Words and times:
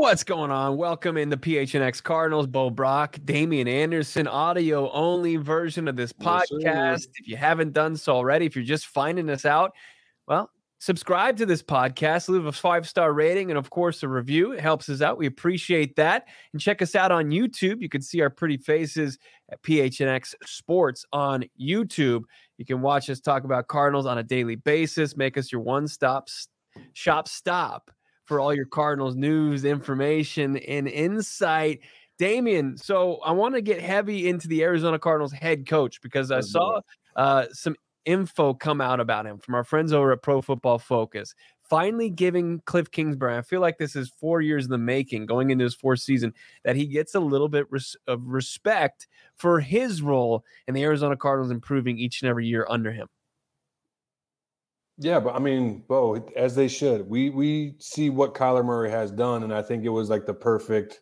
What's 0.00 0.24
going 0.24 0.50
on? 0.50 0.78
Welcome 0.78 1.18
in 1.18 1.28
the 1.28 1.36
PHNX 1.36 2.02
Cardinals, 2.02 2.46
Bo 2.46 2.70
Brack, 2.70 3.22
Damien 3.26 3.68
Anderson, 3.68 4.26
audio 4.26 4.90
only 4.92 5.36
version 5.36 5.86
of 5.88 5.94
this 5.94 6.10
podcast. 6.10 6.46
Yes, 6.60 7.06
if 7.16 7.28
you 7.28 7.36
haven't 7.36 7.74
done 7.74 7.98
so 7.98 8.14
already, 8.14 8.46
if 8.46 8.56
you're 8.56 8.64
just 8.64 8.86
finding 8.86 9.28
us 9.28 9.44
out, 9.44 9.72
well, 10.26 10.48
subscribe 10.78 11.36
to 11.36 11.44
this 11.44 11.62
podcast, 11.62 12.30
leave 12.30 12.46
a 12.46 12.50
five 12.50 12.88
star 12.88 13.12
rating, 13.12 13.50
and 13.50 13.58
of 13.58 13.68
course, 13.68 14.02
a 14.02 14.08
review. 14.08 14.52
It 14.52 14.60
helps 14.60 14.88
us 14.88 15.02
out. 15.02 15.18
We 15.18 15.26
appreciate 15.26 15.94
that. 15.96 16.28
And 16.54 16.62
check 16.62 16.80
us 16.80 16.94
out 16.94 17.12
on 17.12 17.26
YouTube. 17.26 17.82
You 17.82 17.90
can 17.90 18.00
see 18.00 18.22
our 18.22 18.30
pretty 18.30 18.56
faces 18.56 19.18
at 19.52 19.62
PHNX 19.62 20.34
Sports 20.46 21.04
on 21.12 21.44
YouTube. 21.60 22.22
You 22.56 22.64
can 22.64 22.80
watch 22.80 23.10
us 23.10 23.20
talk 23.20 23.44
about 23.44 23.68
Cardinals 23.68 24.06
on 24.06 24.16
a 24.16 24.22
daily 24.22 24.56
basis, 24.56 25.14
make 25.14 25.36
us 25.36 25.52
your 25.52 25.60
one 25.60 25.86
stop 25.86 26.30
shop 26.94 27.28
stop 27.28 27.90
for 28.30 28.38
all 28.38 28.54
your 28.54 28.64
Cardinals 28.64 29.16
news, 29.16 29.64
information, 29.64 30.56
and 30.58 30.86
insight. 30.86 31.80
Damien, 32.16 32.76
so 32.76 33.16
I 33.24 33.32
want 33.32 33.56
to 33.56 33.60
get 33.60 33.82
heavy 33.82 34.28
into 34.28 34.46
the 34.46 34.62
Arizona 34.62 35.00
Cardinals 35.00 35.32
head 35.32 35.66
coach 35.66 36.00
because 36.00 36.30
I 36.30 36.36
oh, 36.36 36.40
saw 36.42 36.80
uh, 37.16 37.46
some 37.50 37.74
info 38.04 38.54
come 38.54 38.80
out 38.80 39.00
about 39.00 39.26
him 39.26 39.40
from 39.40 39.56
our 39.56 39.64
friends 39.64 39.92
over 39.92 40.12
at 40.12 40.22
Pro 40.22 40.40
Football 40.42 40.78
Focus. 40.78 41.34
Finally, 41.68 42.08
giving 42.10 42.60
Kliff 42.60 42.92
Kingsbury, 42.92 43.36
I 43.36 43.42
feel 43.42 43.60
like 43.60 43.78
this 43.78 43.96
is 43.96 44.12
four 44.20 44.40
years 44.40 44.64
in 44.64 44.70
the 44.70 44.78
making, 44.78 45.26
going 45.26 45.50
into 45.50 45.64
his 45.64 45.74
fourth 45.74 45.98
season, 45.98 46.32
that 46.62 46.76
he 46.76 46.86
gets 46.86 47.16
a 47.16 47.20
little 47.20 47.48
bit 47.48 47.66
res- 47.68 47.96
of 48.06 48.24
respect 48.24 49.08
for 49.34 49.58
his 49.58 50.02
role 50.02 50.44
in 50.68 50.74
the 50.74 50.84
Arizona 50.84 51.16
Cardinals 51.16 51.50
improving 51.50 51.98
each 51.98 52.22
and 52.22 52.30
every 52.30 52.46
year 52.46 52.64
under 52.70 52.92
him. 52.92 53.08
Yeah, 55.02 55.18
but 55.18 55.34
I 55.34 55.38
mean, 55.38 55.82
Bo, 55.88 56.22
as 56.36 56.54
they 56.54 56.68
should. 56.68 57.08
We 57.08 57.30
we 57.30 57.74
see 57.78 58.10
what 58.10 58.34
Kyler 58.34 58.62
Murray 58.62 58.90
has 58.90 59.10
done, 59.10 59.42
and 59.44 59.52
I 59.52 59.62
think 59.62 59.84
it 59.84 59.88
was 59.88 60.10
like 60.10 60.26
the 60.26 60.34
perfect 60.34 61.00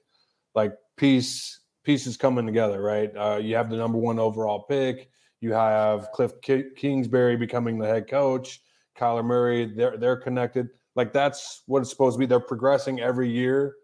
like 0.54 0.72
piece 0.96 1.60
pieces 1.82 2.16
coming 2.16 2.46
together, 2.46 2.80
right? 2.80 3.10
Uh, 3.16 3.40
you 3.42 3.56
have 3.56 3.68
the 3.68 3.76
number 3.76 3.98
one 3.98 4.20
overall 4.20 4.62
pick. 4.62 5.10
You 5.40 5.52
have 5.52 6.10
Kliff 6.16 6.32
Kingsbury 6.76 7.36
becoming 7.36 7.76
the 7.76 7.88
head 7.88 8.08
coach. 8.08 8.60
Kyler 8.96 9.24
Murray, 9.24 9.66
they're 9.66 9.96
they're 9.96 10.16
connected. 10.16 10.68
Like 10.94 11.12
that's 11.12 11.64
what 11.66 11.80
it's 11.80 11.90
supposed 11.90 12.14
to 12.14 12.20
be. 12.20 12.26
They're 12.26 12.38
progressing 12.38 13.00
every 13.00 13.28
year. 13.28 13.74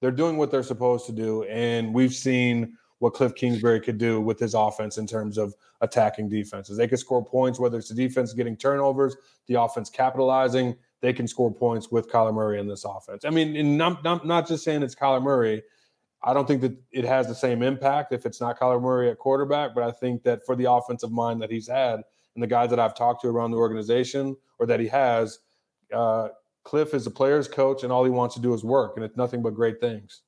They're 0.00 0.10
doing 0.10 0.38
what 0.38 0.50
they're 0.50 0.64
supposed 0.64 1.06
to 1.06 1.12
do, 1.12 1.44
and 1.44 1.94
we've 1.94 2.14
seen 2.14 2.76
what 3.02 3.14
Kliff 3.14 3.34
Kingsbury 3.34 3.80
could 3.80 3.98
do 3.98 4.20
with 4.20 4.38
his 4.38 4.54
offense 4.54 4.96
in 4.96 5.08
terms 5.08 5.36
of 5.36 5.56
attacking 5.80 6.28
defenses. 6.28 6.76
They 6.76 6.86
can 6.86 6.98
score 6.98 7.24
points, 7.24 7.58
whether 7.58 7.76
it's 7.76 7.88
the 7.88 7.96
defense 7.96 8.32
getting 8.32 8.56
turnovers, 8.56 9.16
the 9.48 9.60
offense 9.60 9.90
capitalizing. 9.90 10.76
They 11.00 11.12
can 11.12 11.26
score 11.26 11.52
points 11.52 11.90
with 11.90 12.08
Kyler 12.08 12.32
Murray 12.32 12.60
in 12.60 12.68
this 12.68 12.84
offense. 12.84 13.24
I 13.24 13.30
mean, 13.30 13.76
not, 13.76 14.04
not, 14.04 14.24
not 14.24 14.46
just 14.46 14.62
saying 14.62 14.84
it's 14.84 14.94
Kyler 14.94 15.20
Murray. 15.20 15.64
I 16.22 16.32
don't 16.32 16.46
think 16.46 16.60
that 16.60 16.76
it 16.92 17.04
has 17.04 17.26
the 17.26 17.34
same 17.34 17.60
impact 17.60 18.12
if 18.12 18.24
it's 18.24 18.40
not 18.40 18.56
Kyler 18.56 18.80
Murray 18.80 19.10
at 19.10 19.18
quarterback, 19.18 19.74
but 19.74 19.82
I 19.82 19.90
think 19.90 20.22
that 20.22 20.46
for 20.46 20.54
the 20.54 20.70
offensive 20.70 21.10
mind 21.10 21.42
that 21.42 21.50
he's 21.50 21.66
had 21.66 22.02
and 22.36 22.42
the 22.42 22.46
guys 22.46 22.70
that 22.70 22.78
I've 22.78 22.94
talked 22.94 23.22
to 23.22 23.28
around 23.28 23.50
the 23.50 23.56
organization 23.56 24.36
or 24.60 24.66
that 24.66 24.78
he 24.78 24.86
has, 24.86 25.40
uh, 25.92 26.28
Kliff 26.64 26.94
is 26.94 27.08
a 27.08 27.10
player's 27.10 27.48
coach 27.48 27.82
and 27.82 27.92
all 27.92 28.04
he 28.04 28.10
wants 28.10 28.36
to 28.36 28.40
do 28.40 28.54
is 28.54 28.62
work, 28.62 28.92
and 28.94 29.04
it's 29.04 29.16
nothing 29.16 29.42
but 29.42 29.56
great 29.56 29.80
things. 29.80 30.22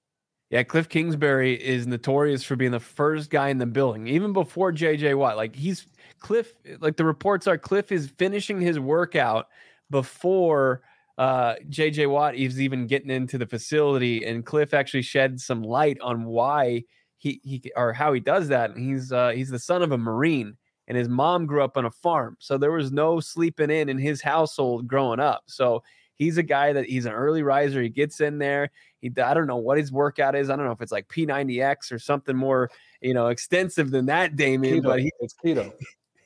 Yeah, 0.51 0.63
Kliff 0.63 0.89
Kingsbury 0.89 1.55
is 1.55 1.87
notorious 1.87 2.45
for 2.45 2.55
being 2.55 2.71
the 2.71 2.81
first 2.81 3.31
guy 3.31 3.49
in 3.49 3.59
the 3.59 3.67
building, 3.67 4.07
even 4.07 4.33
before 4.33 4.73
JJ 4.73 5.17
Watt. 5.17 5.37
Like 5.37 5.57
he's 5.57 5.87
Kliff, 6.23 6.53
like 6.81 6.97
the 6.97 7.05
reports 7.05 7.47
are, 7.47 7.59
Kliff 7.59 7.91
is 7.91 8.13
finishing 8.19 8.61
his 8.61 8.79
workout 8.79 9.49
before 9.91 10.83
uh, 11.19 11.55
JJ 11.69 12.11
Watt 12.11 12.35
is 12.35 12.61
even 12.61 12.87
getting 12.87 13.11
into 13.11 13.39
the 13.39 13.47
facility, 13.47 14.25
and 14.25 14.45
Kliff 14.45 14.75
actually 14.75 15.03
shed 15.03 15.41
some 15.41 15.63
light 15.63 15.99
on 16.01 16.25
why 16.25 16.85
he 17.17 17.41
he 17.43 17.63
or 17.77 17.93
how 17.93 18.13
he 18.13 18.21
does 18.21 18.49
that. 18.49 18.71
And 18.71 18.79
he's 18.79 19.13
uh, 19.13 19.31
he's 19.31 19.51
the 19.51 19.59
son 19.59 19.83
of 19.83 19.93
a 19.93 19.99
Marine, 19.99 20.57
and 20.89 20.99
his 20.99 21.09
mom 21.09 21.47
grew 21.47 21.63
up 21.63 21.77
on 21.77 21.87
a 21.87 21.91
farm, 21.91 22.37
so 22.39 22.59
there 22.59 22.73
was 22.73 22.93
no 22.93 23.19
sleeping 23.21 23.71
in 23.71 23.89
in 23.89 23.99
his 23.99 24.21
household 24.21 24.87
growing 24.87 25.21
up. 25.21 25.45
So 25.47 25.83
he's 26.17 26.39
a 26.39 26.43
guy 26.43 26.73
that 26.73 26.87
he's 26.87 27.07
an 27.07 27.13
early 27.13 27.43
riser. 27.43 27.83
He 27.83 27.89
gets 27.89 28.21
in 28.21 28.39
there. 28.39 28.71
He, 29.01 29.11
I 29.23 29.35
don't 29.35 29.47
know 29.47 29.57
what 29.57 29.79
his 29.79 29.93
workout 29.93 30.35
is. 30.35 30.51
I 30.51 30.57
don't 30.57 30.67
know 30.67 30.73
if 30.73 30.81
it's 30.81 30.93
like 30.93 31.09
P90X 31.09 31.93
or 31.93 31.99
something 31.99 32.37
more, 32.37 32.71
you 33.01 33.15
know, 33.15 33.29
extensive 33.29 33.91
than 33.91 34.07
that, 34.07 34.37
Damien. 34.37 34.81
Keto. 34.81 34.85
But 34.85 35.01
he, 35.01 35.13
it's 35.21 35.35
keto. 35.45 35.73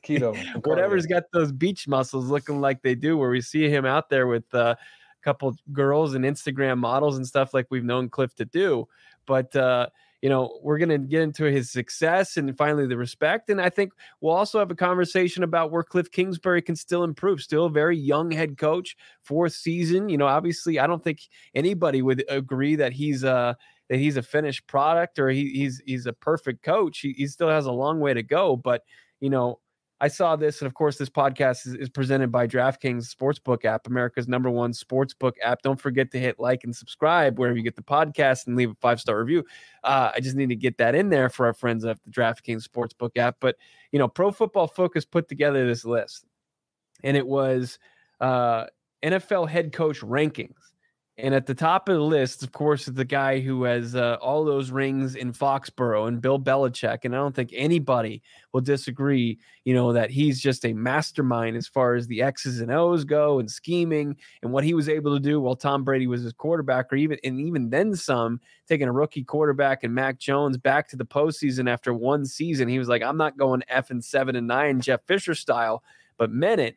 Keto. 0.04 0.36
Whatever's 0.66 1.06
got 1.06 1.24
those 1.32 1.52
beach 1.52 1.88
muscles 1.88 2.26
looking 2.26 2.60
like 2.60 2.82
they 2.82 2.94
do, 2.94 3.16
where 3.16 3.30
we 3.30 3.40
see 3.40 3.68
him 3.68 3.84
out 3.84 4.08
there 4.08 4.26
with 4.26 4.44
uh, 4.54 4.74
a 4.78 5.24
couple 5.24 5.56
girls 5.72 6.14
and 6.14 6.24
Instagram 6.24 6.78
models 6.78 7.16
and 7.16 7.26
stuff 7.26 7.54
like 7.54 7.66
we've 7.70 7.84
known 7.84 8.08
Kliff 8.08 8.34
to 8.34 8.44
do. 8.44 8.86
But 9.26 9.54
uh, 9.56 9.88
you 10.22 10.28
know, 10.28 10.58
we're 10.62 10.78
going 10.78 10.88
to 10.88 10.98
get 10.98 11.22
into 11.22 11.44
his 11.44 11.70
success 11.70 12.36
and 12.36 12.56
finally 12.56 12.86
the 12.86 12.96
respect. 12.96 13.50
And 13.50 13.60
I 13.60 13.70
think 13.70 13.92
we'll 14.20 14.34
also 14.34 14.58
have 14.58 14.70
a 14.70 14.74
conversation 14.74 15.44
about 15.44 15.70
where 15.70 15.84
Kliff 15.84 16.10
Kingsbury 16.10 16.60
can 16.60 16.74
still 16.74 17.04
improve. 17.04 17.40
Still 17.40 17.66
a 17.66 17.70
very 17.70 17.96
young 17.96 18.30
head 18.30 18.58
coach, 18.58 18.96
fourth 19.22 19.52
season. 19.52 20.08
You 20.08 20.18
know, 20.18 20.26
obviously, 20.26 20.80
I 20.80 20.86
don't 20.86 21.02
think 21.02 21.20
anybody 21.54 22.02
would 22.02 22.24
agree 22.28 22.76
that 22.76 22.92
he's 22.92 23.22
a 23.22 23.56
that 23.88 23.98
he's 23.98 24.16
a 24.16 24.22
finished 24.22 24.66
product 24.66 25.18
or 25.18 25.28
he, 25.28 25.50
he's 25.50 25.80
he's 25.86 26.06
a 26.06 26.12
perfect 26.12 26.62
coach. 26.62 26.98
He, 26.98 27.12
he 27.12 27.26
still 27.26 27.48
has 27.48 27.66
a 27.66 27.72
long 27.72 28.00
way 28.00 28.12
to 28.12 28.22
go, 28.22 28.56
but 28.56 28.82
you 29.20 29.30
know, 29.30 29.60
I 30.00 30.08
saw 30.08 30.36
this, 30.36 30.60
and 30.60 30.66
of 30.66 30.74
course, 30.74 30.96
this 30.96 31.08
podcast 31.08 31.66
is, 31.66 31.74
is, 31.74 31.88
presented 31.88 32.30
by 32.30 32.46
DraftKings 32.46 33.12
Sportsbook 33.12 33.64
app, 33.64 33.88
America's 33.88 34.28
number 34.28 34.48
one 34.48 34.72
sportsbook 34.72 35.32
app. 35.42 35.62
Don't 35.62 35.80
forget 35.80 36.12
to 36.12 36.20
hit 36.20 36.38
like 36.38 36.62
and 36.62 36.74
subscribe 36.74 37.38
wherever 37.38 37.56
you 37.56 37.64
get 37.64 37.74
the 37.74 37.82
podcast 37.82 38.46
and 38.46 38.56
leave 38.56 38.70
a 38.70 38.76
five 38.76 39.00
star 39.00 39.18
review. 39.18 39.44
Uh, 39.82 40.12
I 40.14 40.20
just 40.20 40.36
need 40.36 40.50
to 40.50 40.56
get 40.56 40.78
that 40.78 40.94
in 40.94 41.08
there 41.08 41.28
for 41.28 41.46
our 41.46 41.54
friends 41.54 41.84
at 41.84 41.98
the 42.04 42.10
DraftKings 42.10 42.66
Sportsbook 42.68 43.16
app. 43.16 43.38
But 43.40 43.56
you 43.90 43.98
know, 43.98 44.06
Pro 44.06 44.30
Football 44.30 44.68
Focus 44.68 45.04
put 45.04 45.28
together 45.28 45.66
this 45.66 45.84
list, 45.84 46.24
and 47.02 47.16
it 47.16 47.26
was 47.26 47.80
uh, 48.20 48.66
NFL 49.02 49.48
head 49.48 49.72
coach 49.72 50.00
rankings. 50.00 50.54
And 51.20 51.34
at 51.34 51.46
the 51.46 51.54
top 51.54 51.88
of 51.88 51.96
the 51.96 52.00
list, 52.00 52.44
of 52.44 52.52
course, 52.52 52.86
is 52.86 52.94
the 52.94 53.04
guy 53.04 53.40
who 53.40 53.64
has 53.64 53.96
uh, 53.96 54.18
all 54.20 54.44
those 54.44 54.70
rings 54.70 55.16
in 55.16 55.32
Foxborough 55.32 56.06
and 56.06 56.20
Bill 56.20 56.38
Belichick. 56.38 56.98
And 57.02 57.12
I 57.12 57.18
don't 57.18 57.34
think 57.34 57.50
anybody 57.52 58.22
will 58.52 58.60
disagree, 58.60 59.36
you 59.64 59.74
know, 59.74 59.92
that 59.92 60.12
he's 60.12 60.40
just 60.40 60.64
a 60.64 60.72
mastermind 60.72 61.56
as 61.56 61.66
far 61.66 61.96
as 61.96 62.06
the 62.06 62.22
X's 62.22 62.60
and 62.60 62.70
O's 62.70 63.02
go 63.02 63.40
and 63.40 63.50
scheming 63.50 64.16
and 64.42 64.52
what 64.52 64.62
he 64.62 64.74
was 64.74 64.88
able 64.88 65.12
to 65.12 65.20
do 65.20 65.40
while 65.40 65.56
Tom 65.56 65.82
Brady 65.82 66.06
was 66.06 66.22
his 66.22 66.32
quarterback, 66.32 66.92
or 66.92 66.96
even 66.96 67.18
and 67.24 67.40
even 67.40 67.68
then 67.68 67.96
some, 67.96 68.40
taking 68.68 68.86
a 68.86 68.92
rookie 68.92 69.24
quarterback 69.24 69.82
and 69.82 69.92
Mac 69.92 70.20
Jones 70.20 70.56
back 70.56 70.86
to 70.90 70.96
the 70.96 71.04
postseason 71.04 71.68
after 71.68 71.92
one 71.92 72.26
season. 72.26 72.68
He 72.68 72.78
was 72.78 72.88
like, 72.88 73.02
I'm 73.02 73.16
not 73.16 73.36
going 73.36 73.64
F 73.66 73.90
and 73.90 74.04
seven 74.04 74.36
and 74.36 74.46
nine, 74.46 74.80
Jeff 74.80 75.00
Fisher 75.08 75.34
style, 75.34 75.82
but 76.16 76.30
meant 76.30 76.60
it. 76.60 76.76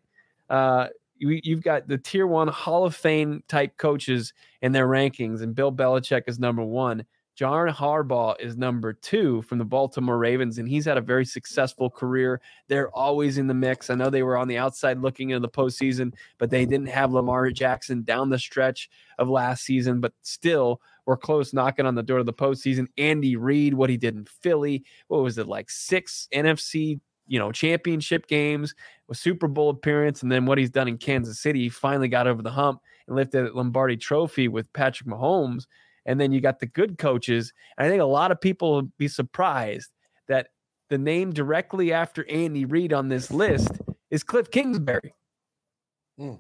Uh, 0.50 0.88
you, 1.21 1.56
have 1.56 1.63
got 1.63 1.88
the 1.88 1.97
tier 1.97 2.27
one 2.27 2.47
Hall 2.47 2.85
of 2.85 2.95
Fame 2.95 3.44
type 3.47 3.77
coaches 3.77 4.33
in 4.62 4.71
their 4.71 4.88
rankings, 4.88 5.41
and 5.41 5.56
Bill 5.56 5.71
Belichick 5.71 6.23
is 6.27 6.39
number 6.39 6.63
one. 6.63 7.06
John 7.35 7.69
Harbaugh 7.69 8.35
is 8.39 8.57
number 8.57 8.94
two 8.94 9.41
from 9.44 9.57
the 9.57 9.65
Baltimore 9.65 10.18
Ravens, 10.18 10.57
and 10.57 10.68
he's 10.68 10.85
had 10.85 10.97
a 10.97 11.01
very 11.01 11.25
successful 11.25 11.89
career. 11.89 12.41
They're 12.68 12.95
always 12.95 13.38
in 13.38 13.47
the 13.47 13.53
mix. 13.53 13.89
I 13.89 13.95
know 13.95 14.09
they 14.09 14.21
were 14.21 14.38
on 14.38 14.47
the 14.47 14.57
outside 14.57 15.00
looking 15.00 15.29
into 15.29 15.39
the 15.39 15.50
postseason, 15.50 16.13
but 16.38 16.50
they 16.50 16.65
didn't 16.65 16.89
have 16.89 17.13
Lamar 17.13 17.50
Jackson 17.51 18.03
down 18.03 18.29
the 18.29 18.38
stretch 18.38 18.89
of 19.17 19.29
last 19.29 19.63
season, 19.63 20.01
but 20.01 20.13
still 20.21 20.81
were 21.06 21.17
close 21.17 21.53
knocking 21.53 21.85
on 21.85 21.95
the 21.95 22.03
door 22.03 22.19
of 22.19 22.25
the 22.25 22.33
postseason. 22.33 22.88
Andy 22.97 23.35
Reid, 23.38 23.74
what 23.74 23.89
he 23.89 23.97
did 23.97 24.15
in 24.15 24.25
Philly, 24.25 24.83
what 25.07 25.24
was 25.24 25.38
it, 25.38 25.47
like 25.47 25.69
six 25.69 26.27
NFC 26.33 27.00
you 27.27 27.39
know, 27.39 27.51
championship 27.51 28.27
games, 28.27 28.75
a 29.09 29.15
Super 29.15 29.47
Bowl 29.47 29.69
appearance, 29.69 30.23
and 30.23 30.31
then 30.31 30.45
what 30.45 30.57
he's 30.57 30.69
done 30.69 30.88
in 30.88 30.97
Kansas 30.97 31.39
City. 31.39 31.63
He 31.63 31.69
finally 31.69 32.07
got 32.07 32.27
over 32.27 32.41
the 32.41 32.51
hump 32.51 32.81
and 33.07 33.15
lifted 33.15 33.47
the 33.47 33.51
Lombardi 33.51 33.97
trophy 33.97 34.47
with 34.47 34.71
Patrick 34.73 35.07
Mahomes. 35.07 35.65
And 36.06 36.19
then 36.19 36.31
you 36.31 36.41
got 36.41 36.59
the 36.59 36.65
good 36.65 36.97
coaches. 36.97 37.53
And 37.77 37.85
I 37.85 37.89
think 37.89 38.01
a 38.01 38.06
lot 38.06 38.31
of 38.31 38.41
people 38.41 38.71
will 38.71 38.91
be 38.97 39.07
surprised 39.07 39.91
that 40.27 40.47
the 40.89 40.97
name 40.97 41.31
directly 41.31 41.94
after 41.94 42.29
Andy 42.29 42.65
Reid 42.65 42.91
on 42.91 43.07
this 43.07 43.31
list 43.31 43.71
is 44.09 44.24
Kliff 44.24 44.51
Kingsbury. 44.51 45.13
Mm. 46.19 46.39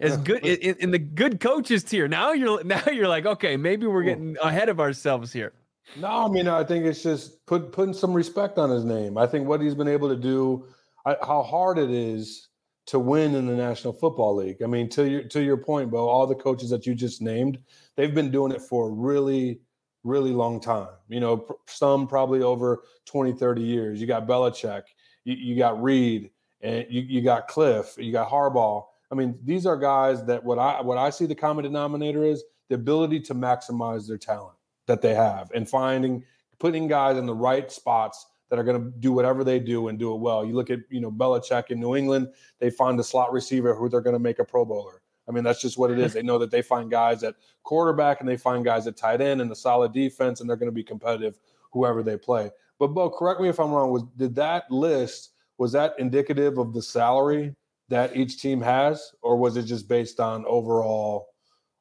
As 0.00 0.16
good 0.16 0.44
in, 0.44 0.76
in, 0.76 0.90
the 0.90 0.98
good 0.98 1.38
coaches 1.38 1.84
tier. 1.84 2.08
Now 2.08 2.32
you're 2.32 2.62
now 2.64 2.82
you're 2.90 3.08
like, 3.08 3.26
okay, 3.26 3.56
maybe 3.56 3.86
we're 3.86 4.02
getting 4.02 4.36
ahead 4.42 4.68
of 4.68 4.80
ourselves 4.80 5.32
here. 5.32 5.52
No, 5.96 6.08
I 6.08 6.28
mean, 6.28 6.48
I 6.48 6.64
think 6.64 6.84
it's 6.84 7.02
just 7.02 7.44
put 7.46 7.72
putting 7.72 7.94
some 7.94 8.12
respect 8.12 8.58
on 8.58 8.70
his 8.70 8.84
name. 8.84 9.18
I 9.18 9.26
think 9.26 9.46
what 9.46 9.60
he's 9.60 9.74
been 9.74 9.88
able 9.88 10.08
to 10.08 10.16
do, 10.16 10.66
I, 11.04 11.16
how 11.20 11.42
hard 11.42 11.78
it 11.78 11.90
is 11.90 12.48
to 12.86 12.98
win 12.98 13.34
in 13.34 13.46
the 13.46 13.54
National 13.54 13.92
Football 13.92 14.36
League. 14.36 14.62
I 14.62 14.66
mean, 14.66 14.88
to 14.90 15.08
your 15.08 15.22
to 15.24 15.42
your 15.42 15.56
point, 15.56 15.90
Bo, 15.90 16.08
all 16.08 16.26
the 16.26 16.34
coaches 16.34 16.70
that 16.70 16.86
you 16.86 16.94
just 16.94 17.20
named, 17.20 17.58
they've 17.96 18.14
been 18.14 18.30
doing 18.30 18.52
it 18.52 18.62
for 18.62 18.88
a 18.88 18.90
really, 18.90 19.60
really 20.02 20.32
long 20.32 20.60
time. 20.60 20.88
You 21.08 21.20
know, 21.20 21.46
some 21.66 22.06
probably 22.06 22.42
over 22.42 22.82
20, 23.06 23.32
30 23.32 23.62
years. 23.62 24.00
You 24.00 24.06
got 24.06 24.26
Belichick, 24.26 24.82
you, 25.24 25.34
you 25.34 25.56
got 25.56 25.82
Reid, 25.82 26.30
and 26.62 26.86
you, 26.88 27.02
you 27.02 27.20
got 27.20 27.48
Kliff, 27.48 28.02
you 28.02 28.12
got 28.12 28.30
Harbaugh. 28.30 28.84
I 29.10 29.14
mean, 29.14 29.38
these 29.44 29.66
are 29.66 29.76
guys 29.76 30.24
that 30.24 30.42
what 30.42 30.58
I 30.58 30.80
what 30.80 30.96
I 30.96 31.10
see 31.10 31.26
the 31.26 31.34
common 31.34 31.64
denominator 31.64 32.24
is 32.24 32.42
the 32.68 32.76
ability 32.76 33.20
to 33.20 33.34
maximize 33.34 34.08
their 34.08 34.16
talent 34.16 34.56
that 34.86 35.02
they 35.02 35.14
have 35.14 35.50
and 35.54 35.68
finding 35.68 36.24
putting 36.58 36.86
guys 36.86 37.16
in 37.16 37.26
the 37.26 37.34
right 37.34 37.70
spots 37.70 38.26
that 38.48 38.58
are 38.58 38.64
going 38.64 38.80
to 38.80 38.98
do 38.98 39.12
whatever 39.12 39.44
they 39.44 39.58
do 39.58 39.88
and 39.88 39.98
do 39.98 40.12
it 40.12 40.20
well. 40.20 40.44
You 40.44 40.54
look 40.54 40.70
at 40.70 40.80
you 40.90 41.00
know 41.00 41.10
Belichick 41.10 41.70
in 41.70 41.80
New 41.80 41.96
England; 41.96 42.28
they 42.58 42.70
find 42.70 43.00
a 43.00 43.04
slot 43.04 43.32
receiver 43.32 43.74
who 43.74 43.88
they're 43.88 44.00
going 44.00 44.14
to 44.14 44.20
make 44.20 44.38
a 44.38 44.44
Pro 44.44 44.64
Bowler. 44.64 45.02
I 45.28 45.32
mean, 45.32 45.44
that's 45.44 45.60
just 45.60 45.78
what 45.78 45.90
it 45.90 45.98
is. 45.98 46.12
They 46.14 46.22
know 46.22 46.38
that 46.38 46.50
they 46.50 46.62
find 46.62 46.90
guys 46.90 47.22
at 47.22 47.36
quarterback 47.62 48.20
and 48.20 48.28
they 48.28 48.36
find 48.36 48.64
guys 48.64 48.86
at 48.86 48.96
tight 48.96 49.20
end 49.20 49.40
and 49.40 49.50
a 49.50 49.54
solid 49.54 49.92
defense, 49.92 50.40
and 50.40 50.48
they're 50.50 50.56
going 50.56 50.70
to 50.70 50.74
be 50.74 50.84
competitive 50.84 51.38
whoever 51.70 52.02
they 52.02 52.16
play. 52.16 52.50
But 52.78 52.88
Bo, 52.88 53.08
correct 53.08 53.40
me 53.40 53.48
if 53.48 53.58
I'm 53.58 53.70
wrong. 53.70 53.90
Was 53.90 54.02
did 54.16 54.34
that 54.34 54.70
list 54.70 55.30
was 55.58 55.72
that 55.72 55.94
indicative 55.98 56.58
of 56.58 56.74
the 56.74 56.82
salary 56.82 57.54
that 57.88 58.16
each 58.16 58.40
team 58.40 58.60
has, 58.60 59.12
or 59.22 59.36
was 59.36 59.56
it 59.56 59.62
just 59.62 59.88
based 59.88 60.20
on 60.20 60.44
overall 60.46 61.28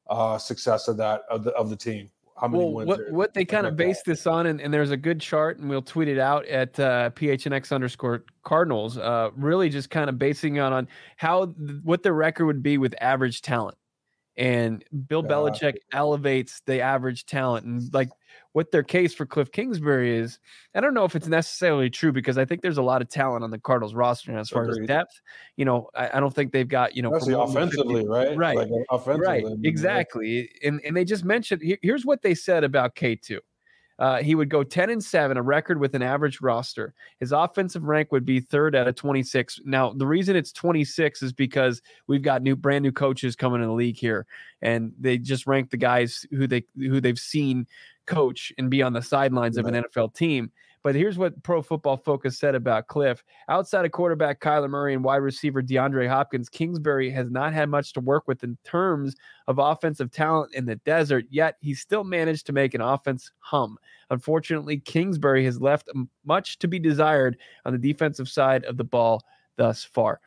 uh, 0.08 0.38
success 0.38 0.88
of 0.88 0.98
that 0.98 1.24
of 1.30 1.44
the 1.44 1.52
of 1.52 1.70
the 1.70 1.76
team? 1.76 2.10
How 2.42 2.48
many 2.48 2.64
well, 2.64 2.74
wins. 2.74 2.88
What, 2.88 3.12
what 3.12 3.34
they 3.36 3.46
kind 3.46 3.68
of 3.68 3.78
base 3.78 4.02
this 4.02 4.26
on, 4.26 4.48
and, 4.48 4.60
and, 4.60 4.74
there's 4.74 4.90
a 4.90 4.98
good 4.98 5.22
chart, 5.22 5.60
and 5.60 5.70
we'll 5.70 5.84
tweet 5.84 6.08
it 6.08 6.18
out 6.18 6.44
at 6.48 6.80
uh, 6.80 7.12
PHNX 7.12 7.72
underscore 7.72 8.26
Cardinals. 8.44 8.98
Uh, 8.98 9.30
really, 9.36 9.70
just 9.70 9.92
kind 9.92 10.10
of 10.10 10.18
basing 10.18 10.60
on 10.60 10.74
on 10.74 10.88
how 11.18 11.46
what 11.84 12.02
the 12.02 12.12
record 12.12 12.48
would 12.48 12.64
be 12.64 12.80
with 12.80 12.96
average 13.00 13.44
talent, 13.44 13.78
and 14.36 14.84
Bill 15.08 15.24
Belichick 15.24 15.76
elevates 15.94 16.64
the 16.66 16.82
average 16.82 17.28
talent, 17.28 17.68
and 17.68 17.94
like 17.94 18.10
what 18.54 18.72
their 18.72 18.84
case 18.84 19.14
for 19.14 19.26
Kliff 19.26 19.52
Kingsbury 19.52 20.18
is. 20.18 20.40
I 20.76 20.82
don't 20.82 20.94
know 20.94 21.06
if 21.06 21.16
it's 21.16 21.28
necessarily 21.28 21.90
true 21.90 22.12
because 22.12 22.38
I 22.38 22.46
think 22.46 22.62
there's 22.62 22.78
a 22.78 22.84
lot 22.84 23.02
of 23.02 23.10
talent 23.10 23.44
on 23.44 23.52
the 23.52 23.60
Cardinals 23.60 23.94
roster 23.94 24.38
as 24.38 24.50
far 24.50 24.64
Agreed. 24.64 24.82
as 24.82 24.88
depth. 24.88 25.22
You 25.58 25.66
know, 25.66 25.90
I, 25.96 26.18
I, 26.18 26.20
don't 26.20 26.34
think 26.34 26.52
they've 26.52 26.68
got 26.68 26.96
you 26.96 27.02
know 27.02 27.14
offensively, 27.14 28.02
50, 28.02 28.08
right? 28.08 28.38
Right, 28.38 28.58
like 28.58 28.70
offensively, 28.90 29.26
right, 29.26 29.46
exactly. 29.64 30.50
And 30.64 30.82
and 30.86 30.96
they 30.96 31.06
just 31.06 31.24
mentioned 31.24 31.62
here's 31.82 32.06
what 32.06 32.22
they 32.22 32.36
said 32.36 32.64
about 32.64 32.96
K 32.96 33.16
two. 33.16 33.40
Uh, 34.02 34.18
he 34.24 34.34
would 34.34 34.50
go 34.50 34.64
10 34.64 34.90
and 34.90 35.04
7, 35.04 35.38
a 35.38 35.44
record 35.44 35.80
with 35.80 35.94
an 35.94 36.02
average 36.02 36.42
roster. 36.42 36.92
His 37.20 37.32
offensive 37.32 37.84
rank 37.84 38.12
would 38.12 38.26
be 38.26 38.40
third 38.40 38.76
out 38.76 38.88
of 38.88 38.96
26. 38.96 39.60
Now, 39.64 39.94
the 39.94 40.08
reason 40.08 40.36
it's 40.36 40.52
26 40.52 41.22
is 41.22 41.32
because 41.32 41.84
we've 42.08 42.24
got 42.24 42.42
new 42.42 42.56
brand 42.56 42.82
new 42.82 42.92
coaches 42.92 43.36
coming 43.36 43.62
in 43.62 43.68
the 43.68 43.74
league 43.76 43.98
here 43.98 44.26
and 44.64 44.92
they 45.00 45.20
just 45.20 45.46
rank 45.46 45.70
the 45.70 45.78
guys 45.78 46.26
who 46.32 46.48
they 46.48 46.64
who 46.76 47.00
they've 47.00 47.20
seen 47.20 47.68
coach 48.06 48.52
and 48.58 48.70
be 48.70 48.82
on 48.82 48.94
the 48.94 49.02
sidelines 49.02 49.58
right. 49.58 49.66
of 49.66 49.74
an 49.74 49.84
NFL 49.84 50.14
team. 50.16 50.52
But 50.84 50.96
here's 50.96 51.18
what 51.18 51.44
Pro 51.44 51.62
Football 51.62 51.98
Focus 51.98 52.40
said 52.40 52.56
about 52.56 52.88
Kliff. 52.88 53.20
Outside 53.50 53.86
of 53.86 53.92
quarterback 53.92 54.40
Kyler 54.40 54.70
Murray 54.70 54.96
and 54.96 55.04
wide 55.04 55.18
receiver 55.18 55.62
DeAndre 55.62 56.08
Hopkins, 56.08 56.50
Kingsbury 56.50 57.12
has 57.12 57.30
not 57.30 57.54
had 57.54 57.70
much 57.70 57.94
to 57.94 58.00
work 58.00 58.28
with 58.28 58.44
in 58.44 58.58
terms 58.64 59.16
of 59.48 59.60
offensive 59.60 60.12
talent 60.12 60.56
in 60.56 60.66
the 60.66 60.78
desert, 60.78 61.26
yet 61.30 61.58
he 61.62 61.76
still 61.76 62.04
managed 62.04 62.48
to 62.48 62.54
make 62.54 62.74
an 62.74 62.82
offense 62.82 63.32
hum. 63.40 63.78
Unfortunately, 64.10 64.80
Kingsbury 64.80 65.46
has 65.46 65.62
left 65.62 65.88
much 66.26 66.58
to 66.60 66.68
be 66.68 66.80
desired 66.80 67.38
on 67.66 67.74
the 67.74 67.80
defensive 67.80 68.28
side 68.28 68.66
of 68.66 68.78
the 68.78 68.84
ball 68.84 69.24
thus 69.58 69.84
far. 69.84 70.20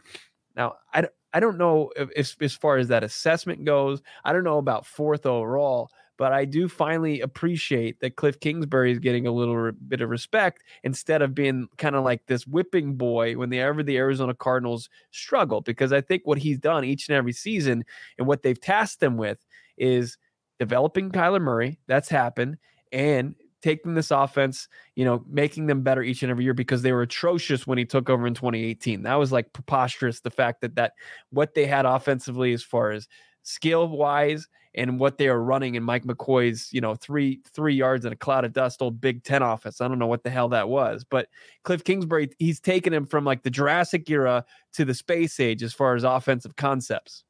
Now, 0.56 0.76
I, 0.92 1.08
I 1.32 1.40
don't 1.40 1.58
know 1.58 1.90
if, 1.96 2.10
if, 2.14 2.36
as 2.40 2.54
far 2.54 2.76
as 2.76 2.86
that 2.88 3.02
assessment 3.02 3.64
goes. 3.64 4.02
I 4.24 4.32
don't 4.32 4.44
know 4.44 4.58
about 4.58 4.86
fourth 4.86 5.26
overall, 5.26 5.90
but 6.16 6.32
I 6.32 6.44
do 6.44 6.68
finally 6.68 7.20
appreciate 7.20 8.00
that 8.00 8.16
Kliff 8.16 8.40
Kingsbury 8.40 8.92
is 8.92 8.98
getting 8.98 9.26
a 9.26 9.32
little 9.32 9.72
bit 9.72 10.00
of 10.00 10.10
respect 10.10 10.62
instead 10.82 11.22
of 11.22 11.34
being 11.34 11.68
kind 11.76 11.96
of 11.96 12.04
like 12.04 12.26
this 12.26 12.46
whipping 12.46 12.94
boy 12.94 13.36
when 13.36 13.50
the 13.50 13.60
ever 13.60 13.82
the 13.82 13.96
Arizona 13.96 14.34
Cardinals 14.34 14.88
struggle. 15.10 15.60
Because 15.60 15.92
I 15.92 16.00
think 16.00 16.22
what 16.24 16.38
he's 16.38 16.58
done 16.58 16.84
each 16.84 17.08
and 17.08 17.16
every 17.16 17.32
season 17.32 17.84
and 18.18 18.26
what 18.26 18.42
they've 18.42 18.60
tasked 18.60 19.00
them 19.00 19.16
with 19.16 19.44
is 19.76 20.16
developing 20.58 21.10
Kyler 21.10 21.40
Murray. 21.40 21.80
That's 21.86 22.08
happened. 22.08 22.58
And 22.92 23.34
taking 23.60 23.94
this 23.94 24.10
offense, 24.10 24.68
you 24.94 25.06
know, 25.06 25.24
making 25.26 25.66
them 25.66 25.82
better 25.82 26.02
each 26.02 26.22
and 26.22 26.30
every 26.30 26.44
year 26.44 26.52
because 26.52 26.82
they 26.82 26.92
were 26.92 27.02
atrocious 27.02 27.66
when 27.66 27.78
he 27.78 27.84
took 27.84 28.10
over 28.10 28.26
in 28.26 28.34
2018. 28.34 29.02
That 29.02 29.14
was 29.14 29.32
like 29.32 29.52
preposterous. 29.52 30.20
The 30.20 30.30
fact 30.30 30.60
that 30.60 30.76
that 30.76 30.92
what 31.30 31.54
they 31.54 31.66
had 31.66 31.86
offensively 31.86 32.52
as 32.52 32.62
far 32.62 32.90
as 32.92 33.08
skill 33.42 33.88
wise 33.88 34.46
and 34.74 34.98
what 34.98 35.18
they 35.18 35.28
are 35.28 35.40
running 35.40 35.74
in 35.74 35.82
Mike 35.82 36.04
McCoy's, 36.04 36.72
you 36.72 36.80
know, 36.80 36.94
three 36.94 37.40
three 37.52 37.74
yards 37.74 38.04
in 38.04 38.12
a 38.12 38.16
cloud 38.16 38.44
of 38.44 38.52
dust, 38.52 38.82
old 38.82 39.00
Big 39.00 39.22
Ten 39.22 39.42
office. 39.42 39.80
I 39.80 39.88
don't 39.88 39.98
know 39.98 40.06
what 40.06 40.24
the 40.24 40.30
hell 40.30 40.48
that 40.50 40.68
was, 40.68 41.04
but 41.04 41.28
Kliff 41.64 41.84
Kingsbury, 41.84 42.30
he's 42.38 42.60
taken 42.60 42.92
him 42.92 43.06
from 43.06 43.24
like 43.24 43.42
the 43.42 43.50
Jurassic 43.50 44.08
era 44.10 44.44
to 44.72 44.84
the 44.84 44.94
space 44.94 45.38
age 45.40 45.62
as 45.62 45.72
far 45.72 45.94
as 45.94 46.04
offensive 46.04 46.56
concepts. 46.56 47.24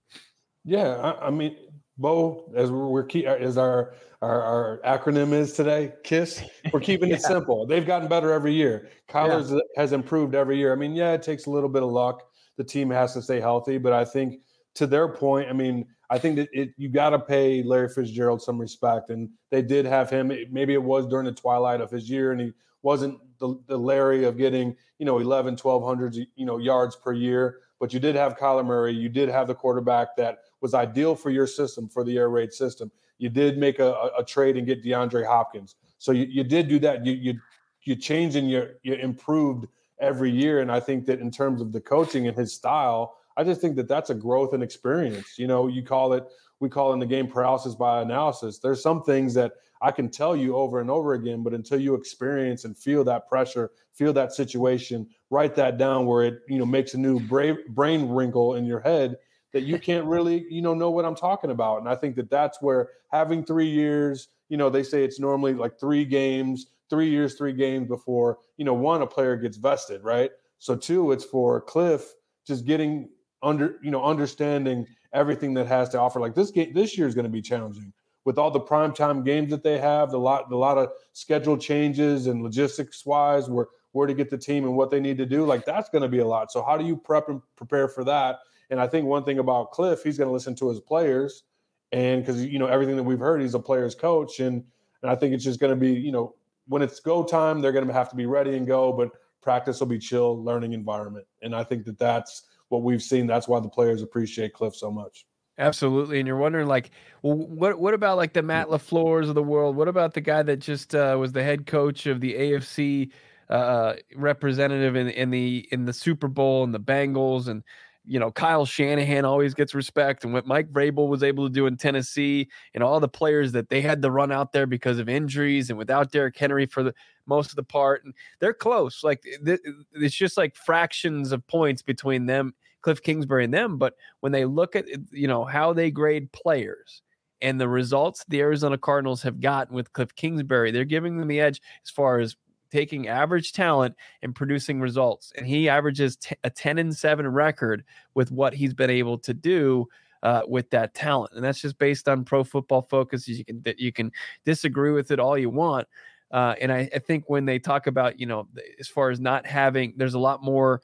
Yeah, 0.65 0.95
I, 0.97 1.27
I 1.27 1.31
mean, 1.31 1.57
Bo, 1.99 2.51
as 2.55 2.71
we're 2.71 3.05
key, 3.05 3.27
uh, 3.27 3.35
as 3.35 3.59
our, 3.59 3.95
our, 4.23 4.43
our 4.43 4.81
acronym 4.85 5.33
is 5.33 5.53
today, 5.53 5.93
KISS. 6.03 6.43
We're 6.73 6.81
keeping 6.81 7.09
yeah. 7.11 7.17
it 7.17 7.23
simple. 7.23 7.67
They've 7.67 7.87
gotten 7.87 8.09
better 8.09 8.33
every 8.33 8.55
year. 8.55 8.89
Kyler's 9.09 9.51
yeah. 9.51 9.59
has 9.77 9.93
improved 9.93 10.35
every 10.35 10.57
year. 10.59 10.73
I 10.73 10.77
mean, 10.77 10.95
yeah, 10.95 11.13
it 11.13 11.23
takes 11.23 11.47
a 11.47 11.51
little 11.51 11.69
bit 11.69 11.83
of 11.83 11.91
luck. 11.91 12.23
The 12.57 12.65
team 12.65 12.91
has 12.91 13.13
to 13.15 13.23
stay 13.23 13.41
healthy, 13.41 13.79
but 13.79 13.93
I 13.93 14.05
think 14.05 14.41
to 14.75 14.87
their 14.87 15.09
point, 15.09 15.49
I 15.49 15.53
mean, 15.53 15.87
I 16.11 16.19
think 16.19 16.37
that 16.37 16.49
it, 16.53 16.75
you 16.77 16.89
got 16.89 17.11
to 17.11 17.19
pay 17.19 17.63
Larry 17.63 17.89
Fitzgerald 17.89 18.43
some 18.43 18.61
respect, 18.61 19.11
and 19.11 19.31
they 19.51 19.63
did 19.63 19.87
have 19.87 20.11
him. 20.11 20.33
Maybe 20.51 20.75
it 20.75 20.83
was 20.83 21.07
during 21.07 21.27
the 21.27 21.33
twilight 21.33 21.81
of 21.81 21.91
his 21.91 22.11
year, 22.11 22.33
and 22.33 22.41
he 22.41 22.53
wasn't 22.83 23.19
the, 23.39 23.59
the 23.67 23.77
Larry 23.77 24.25
of 24.25 24.37
getting 24.37 24.77
you 24.99 25.07
know 25.07 25.19
11, 25.19 25.57
1200 25.57 26.15
you 26.37 26.47
know 26.47 26.59
yards 26.59 26.97
per 26.97 27.13
year. 27.13 27.59
But 27.81 27.93
you 27.93 28.01
did 28.01 28.15
have 28.15 28.37
Kyler 28.37 28.65
Murray. 28.65 28.93
You 28.93 29.09
did 29.09 29.29
have 29.29 29.47
the 29.47 29.55
quarterback 29.55 30.17
that 30.17 30.39
was 30.61 30.75
ideal 30.75 31.15
for 31.15 31.31
your 31.31 31.47
system, 31.47 31.89
for 31.89 32.05
the 32.05 32.17
air 32.17 32.31
raid 32.31 32.53
system. 32.53 32.91
You 33.19 33.29
did 33.29 33.59
make 33.59 33.79
a, 33.79 33.93
a, 33.93 34.11
a 34.19 34.25
trade 34.25 34.57
and 34.57 34.67
get 34.67 34.85
DeAndre 34.85 35.27
Hopkins. 35.27 35.77
So 35.99 36.13
you, 36.13 36.25
you 36.25 36.45
did 36.45 36.69
do 36.69 36.79
that. 36.81 37.05
You 37.05 37.13
you 37.13 37.41
you 37.83 37.97
changed 37.97 38.37
and 38.37 38.51
you 38.51 38.69
you 38.83 38.95
improved 38.95 39.67
every 40.01 40.31
year. 40.31 40.61
And 40.61 40.71
I 40.71 40.81
think 40.81 41.07
that 41.07 41.21
in 41.21 41.31
terms 41.31 41.61
of 41.61 41.73
the 41.73 41.81
coaching 41.81 42.27
and 42.29 42.37
his 42.37 42.53
style, 42.53 43.17
I 43.37 43.45
just 43.45 43.61
think 43.61 43.77
that 43.77 43.89
that's 43.89 44.11
a 44.11 44.15
growth 44.15 44.53
and 44.53 44.63
experience. 44.63 45.39
You 45.39 45.47
know, 45.47 45.67
you 45.67 45.83
call 45.83 46.13
it, 46.13 46.25
we 46.61 46.69
call 46.69 46.93
in 46.93 46.99
the 46.99 47.07
game 47.07 47.27
paralysis 47.27 47.75
by 47.75 48.03
analysis. 48.03 48.59
There's 48.59 48.83
some 48.83 49.03
things 49.03 49.35
that 49.35 49.53
I 49.83 49.91
can 49.91 50.09
tell 50.09 50.35
you 50.35 50.57
over 50.57 50.81
and 50.81 50.91
over 50.91 51.15
again, 51.15 51.43
but 51.43 51.53
until 51.53 51.81
you 51.81 51.95
experience 51.95 52.65
and 52.65 52.77
feel 52.77 53.05
that 53.05 53.29
pressure, 53.29 53.71
feel 53.93 54.13
that 54.15 54.33
situation, 54.33 55.07
write 55.31 55.55
that 55.57 55.79
down 55.79 56.07
where 56.07 56.23
it, 56.25 56.41
you 56.49 56.59
know, 56.59 56.67
makes 56.67 56.95
a 56.95 56.99
new 56.99 57.21
brain 57.21 58.09
wrinkle 58.09 58.55
in 58.55 58.65
your 58.65 58.81
head 58.81 59.17
that 59.53 59.63
you 59.63 59.79
can't 59.81 60.07
really, 60.07 60.47
you 60.49 60.63
know, 60.63 60.75
know 60.75 60.91
what 60.91 61.05
I'm 61.05 61.17
talking 61.17 61.51
about. 61.51 61.81
And 61.81 61.89
I 61.89 61.97
think 61.97 62.17
that 62.17 62.31
that's 62.31 62.63
where 62.63 62.89
having 63.11 63.45
three 63.45 63.69
years, 63.69 64.29
you 64.49 64.57
know, 64.57 64.71
they 64.71 64.83
say 64.83 65.05
it's 65.05 65.21
normally 65.21 65.55
like 65.55 65.79
three 65.79 66.05
games, 66.05 66.67
three 66.89 67.11
years, 67.11 67.35
three 67.35 67.53
games 67.53 67.89
before, 67.89 68.39
you 68.57 68.65
know, 68.65 68.75
one, 68.75 69.03
a 69.03 69.07
player 69.07 69.37
gets 69.37 69.57
vested, 69.57 70.05
right? 70.05 70.31
So 70.61 70.77
two, 70.77 71.13
it's 71.13 71.25
for 71.25 71.63
Kliff 71.63 72.05
just 72.47 72.65
getting 72.65 73.09
under 73.45 73.79
you 73.83 73.91
know 73.91 74.03
understanding 74.03 74.87
everything 75.13 75.55
that 75.55 75.67
has 75.67 75.89
to 75.91 76.01
offer. 76.01 76.19
Like 76.21 76.35
this 76.35 76.51
game 76.51 76.73
this 76.73 76.99
year 76.99 77.07
is 77.07 77.15
going 77.15 77.27
to 77.27 77.31
be 77.31 77.43
challenging 77.43 77.93
with 78.25 78.39
all 78.39 78.51
the 78.51 78.61
primetime 78.61 79.25
games 79.25 79.51
that 79.51 79.63
they 79.63 79.79
have, 79.79 80.11
the 80.11 80.19
lot 80.19 80.49
the 80.49 80.57
lot 80.57 80.79
of 80.79 80.91
schedule 81.13 81.57
changes 81.57 82.27
and 82.27 82.43
logistics 82.43 83.05
wise, 83.07 83.49
where 83.49 83.69
where 83.93 84.07
to 84.07 84.15
get 84.15 84.29
the 84.29 84.39
team 84.39 84.65
and 84.65 84.77
what 84.77 84.91
they 84.91 84.99
need 84.99 85.19
to 85.19 85.27
do. 85.27 85.45
Like 85.45 85.65
that's 85.65 85.89
going 85.89 86.03
to 86.03 86.09
be 86.09 86.19
a 86.19 86.27
lot. 86.27 86.51
So 86.51 86.63
how 86.63 86.77
do 86.77 86.85
you 86.85 86.97
prep 86.97 87.29
and 87.29 87.41
prepare 87.57 87.87
for 87.87 88.03
that? 88.05 88.41
And 88.71 88.81
I 88.81 88.89
think 88.89 89.07
one 89.07 89.25
thing 89.25 89.39
about 89.39 89.73
Kliff, 89.73 90.03
he's 90.03 90.19
going 90.19 90.29
to 90.29 90.33
listen 90.33 90.57
to 90.57 90.69
his 90.69 90.81
players, 90.81 91.45
and 91.93 92.23
because 92.23 92.45
you 92.45 92.59
know 92.59 92.67
everything 92.67 92.97
that 92.97 93.03
we've 93.03 93.21
heard, 93.21 93.41
he's 93.41 93.55
a 93.55 93.61
player's 93.61 93.95
coach, 93.95 94.41
and 94.41 94.65
and 95.03 95.11
I 95.11 95.15
think 95.15 95.35
it's 95.35 95.45
just 95.45 95.61
going 95.61 95.71
to 95.73 95.77
be 95.77 95.93
you 95.93 96.13
know 96.13 96.35
when 96.67 96.83
it's 96.83 96.99
go 96.99 97.23
time, 97.23 97.61
they're 97.61 97.73
going 97.73 97.87
to 97.87 97.93
have 97.93 98.09
to 98.09 98.17
be 98.17 98.27
ready 98.27 98.57
and 98.57 98.67
go, 98.67 98.91
but 98.91 99.11
practice 99.43 99.79
will 99.79 99.87
be 99.87 99.99
chill, 99.99 100.43
learning 100.43 100.73
environment, 100.73 101.27
and 101.43 101.55
I 101.55 101.63
think 101.63 101.85
that 101.85 101.99
that's 101.99 102.45
what 102.75 102.83
we've 102.83 103.03
seen. 103.03 103.27
That's 103.27 103.49
why 103.49 103.61
the 103.61 103.69
players 103.69 104.03
appreciate 104.03 104.53
Kliff 104.53 104.75
so 104.75 104.91
much. 104.91 105.27
Absolutely, 105.57 106.19
and 106.19 106.27
you're 106.27 106.37
wondering 106.37 106.67
like, 106.67 106.91
well, 107.23 107.37
what 107.37 107.79
what 107.79 107.95
about 107.95 108.17
like 108.17 108.33
the 108.33 108.43
Matt 108.43 108.69
LaFleur's 108.69 109.29
of 109.29 109.37
the 109.37 109.43
world? 109.43 109.77
What 109.77 109.89
about 109.89 110.15
the 110.15 110.21
guy 110.21 110.43
that 110.43 110.57
just 110.57 110.95
uh, 110.95 111.17
was 111.19 111.33
the 111.33 111.45
head 111.45 111.67
coach 111.67 112.07
of 112.07 112.21
the 112.21 112.35
AFC 112.35 113.13
uh, 113.49 113.95
representative 114.17 114.97
in 114.97 115.09
in 115.09 115.31
the 115.31 115.69
in 115.71 115.85
the 115.85 115.93
Super 115.93 116.29
Bowl 116.29 116.65
and 116.65 116.75
the 116.75 116.81
Bengals 116.81 117.47
and 117.47 117.63
you 118.05 118.19
know 118.19 118.33
Kyle 118.33 118.67
Shanahan 118.67 119.25
always 119.25 119.55
gets 119.55 119.75
respect 119.75 120.25
and 120.25 120.33
what 120.33 120.47
Mike 120.47 120.71
Vrabel 120.71 121.09
was 121.09 121.23
able 121.23 121.47
to 121.47 121.53
do 121.53 121.67
in 121.67 121.77
Tennessee 121.77 122.49
and 122.75 122.83
all 122.83 122.99
the 122.99 123.09
players 123.09 123.53
that 123.53 123.69
they 123.69 123.81
had 123.81 124.03
to 124.03 124.11
run 124.11 124.33
out 124.33 124.53
there 124.53 124.67
because 124.67 124.99
of 124.99 125.09
injuries 125.09 125.71
and 125.71 125.79
without 125.79 126.11
Derrick 126.11 126.37
Henry 126.37 126.67
for 126.67 126.83
the 126.83 126.95
most 127.27 127.51
of 127.51 127.57
the 127.57 127.63
part 127.63 128.05
and 128.05 128.13
they're 128.41 128.53
close 128.53 129.03
like 129.03 129.23
th- 129.45 129.61
it's 129.95 130.15
just 130.15 130.37
like 130.37 130.55
fractions 130.57 131.33
of 131.33 131.47
points 131.47 131.81
between 131.81 132.27
them 132.27 132.55
Kliff 132.85 133.03
Kingsbury 133.03 133.45
and 133.45 133.55
them 133.55 133.79
but 133.79 133.95
when 134.21 134.33
they 134.33 134.45
look 134.45 134.77
at 134.77 134.87
you 135.11 135.29
know 135.29 135.45
how 135.45 135.73
they 135.73 135.91
grade 135.91 136.31
players 136.33 137.03
and 137.41 137.61
the 137.61 137.69
results 137.69 138.25
the 138.29 138.41
Arizona 138.41 138.79
Cardinals 138.79 139.23
have 139.23 139.41
gotten 139.41 139.75
with 139.75 139.93
Kliff 139.93 140.15
Kingsbury 140.15 140.71
they're 140.71 140.85
giving 140.85 141.19
them 141.19 141.29
the 141.29 141.41
edge 141.41 141.61
as 141.85 141.91
far 141.91 142.19
as 142.19 142.37
taking 142.75 143.07
average 143.07 143.53
talent 143.53 143.95
and 144.23 144.35
producing 144.35 144.81
results. 144.81 145.33
And 145.37 145.47
he 145.47 145.69
averages 145.69 146.17
t- 146.17 146.35
a 146.43 146.51
10 146.51 146.79
and 146.79 146.95
7 146.95 147.27
record 147.29 147.85
with 148.15 148.33
what 148.33 148.53
he's 148.53 148.75
been 148.75 148.91
able 148.91 149.17
to 149.19 149.33
do 149.33 149.87
uh, 150.25 150.43
with 150.49 150.71
that 150.71 150.93
talent. 150.93 151.35
And 151.35 151.45
that's 151.45 151.61
just 151.61 151.79
based 151.79 152.09
on 152.09 152.25
pro 152.25 152.43
football 152.43 152.83
focus. 152.83 153.29
You 153.29 153.45
can 153.45 153.63
you 153.79 153.93
can 153.93 154.11
disagree 154.45 154.91
with 154.91 155.13
it 155.13 155.21
all 155.21 155.39
you 155.39 155.51
want. 155.51 155.87
Uh, 156.33 156.57
and 156.61 156.73
I, 156.73 156.91
I 156.93 156.99
think 156.99 157.25
when 157.29 157.45
they 157.45 157.61
talk 157.61 157.87
about, 157.87 158.19
you 158.19 158.27
know, 158.27 158.49
as 158.81 158.89
far 158.89 159.11
as 159.11 159.21
not 159.21 159.47
having, 159.47 159.95
there's 159.97 160.15
a 160.15 160.19
lot 160.19 160.43
more 160.43 160.81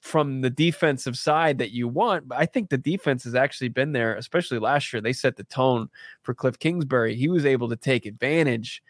from 0.00 0.40
the 0.40 0.50
defensive 0.50 1.16
side 1.16 1.58
that 1.58 1.72
you 1.72 1.88
want. 1.88 2.28
But 2.28 2.38
I 2.38 2.46
think 2.46 2.70
the 2.70 2.78
defense 2.78 3.24
has 3.24 3.34
actually 3.34 3.68
been 3.68 3.92
there, 3.92 4.14
especially 4.16 4.58
last 4.58 4.92
year. 4.92 5.00
They 5.00 5.12
set 5.12 5.36
the 5.36 5.44
tone 5.44 5.88
for 6.22 6.34
Kliff 6.34 6.58
Kingsbury. 6.58 7.14
He 7.14 7.28
was 7.28 7.44
able 7.44 7.68
to 7.68 7.76
take 7.76 8.06
advantage 8.06 8.82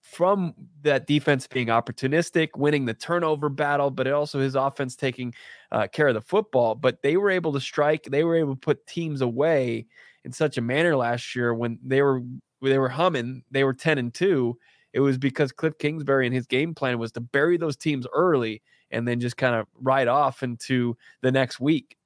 from 0.00 0.54
that 0.82 1.06
defense 1.06 1.46
being 1.46 1.68
opportunistic, 1.68 2.50
winning 2.56 2.84
the 2.84 2.94
turnover 2.94 3.48
battle, 3.48 3.90
but 3.90 4.06
also 4.06 4.38
his 4.38 4.54
offense 4.54 4.94
taking 4.94 5.34
uh, 5.72 5.88
care 5.88 6.08
of 6.08 6.14
the 6.14 6.20
football. 6.20 6.74
But 6.74 7.02
they 7.02 7.16
were 7.16 7.30
able 7.30 7.52
to 7.54 7.60
strike, 7.60 8.04
they 8.04 8.22
were 8.22 8.36
able 8.36 8.54
to 8.54 8.60
put 8.60 8.86
teams 8.86 9.22
away 9.22 9.86
in 10.24 10.32
such 10.32 10.56
a 10.56 10.62
manner 10.62 10.94
last 10.94 11.34
year 11.34 11.52
when 11.52 11.78
they 11.82 12.00
were 12.02 12.22
they 12.62 12.78
were 12.78 12.88
humming, 12.88 13.42
they 13.50 13.64
were 13.64 13.74
10 13.74 13.98
and 13.98 14.14
2. 14.14 14.56
It 14.94 15.00
was 15.00 15.18
because 15.18 15.52
Kliff 15.52 15.78
Kingsbury 15.78 16.26
and 16.26 16.34
his 16.34 16.46
game 16.46 16.74
plan 16.74 16.98
was 16.98 17.12
to 17.12 17.20
bury 17.20 17.56
those 17.56 17.76
teams 17.76 18.06
early 18.14 18.62
and 18.94 19.06
then 19.06 19.20
just 19.20 19.36
kind 19.36 19.54
of 19.54 19.66
ride 19.80 20.08
off 20.08 20.42
into 20.42 20.96
the 21.20 21.32
next 21.32 21.60
week. 21.60 21.96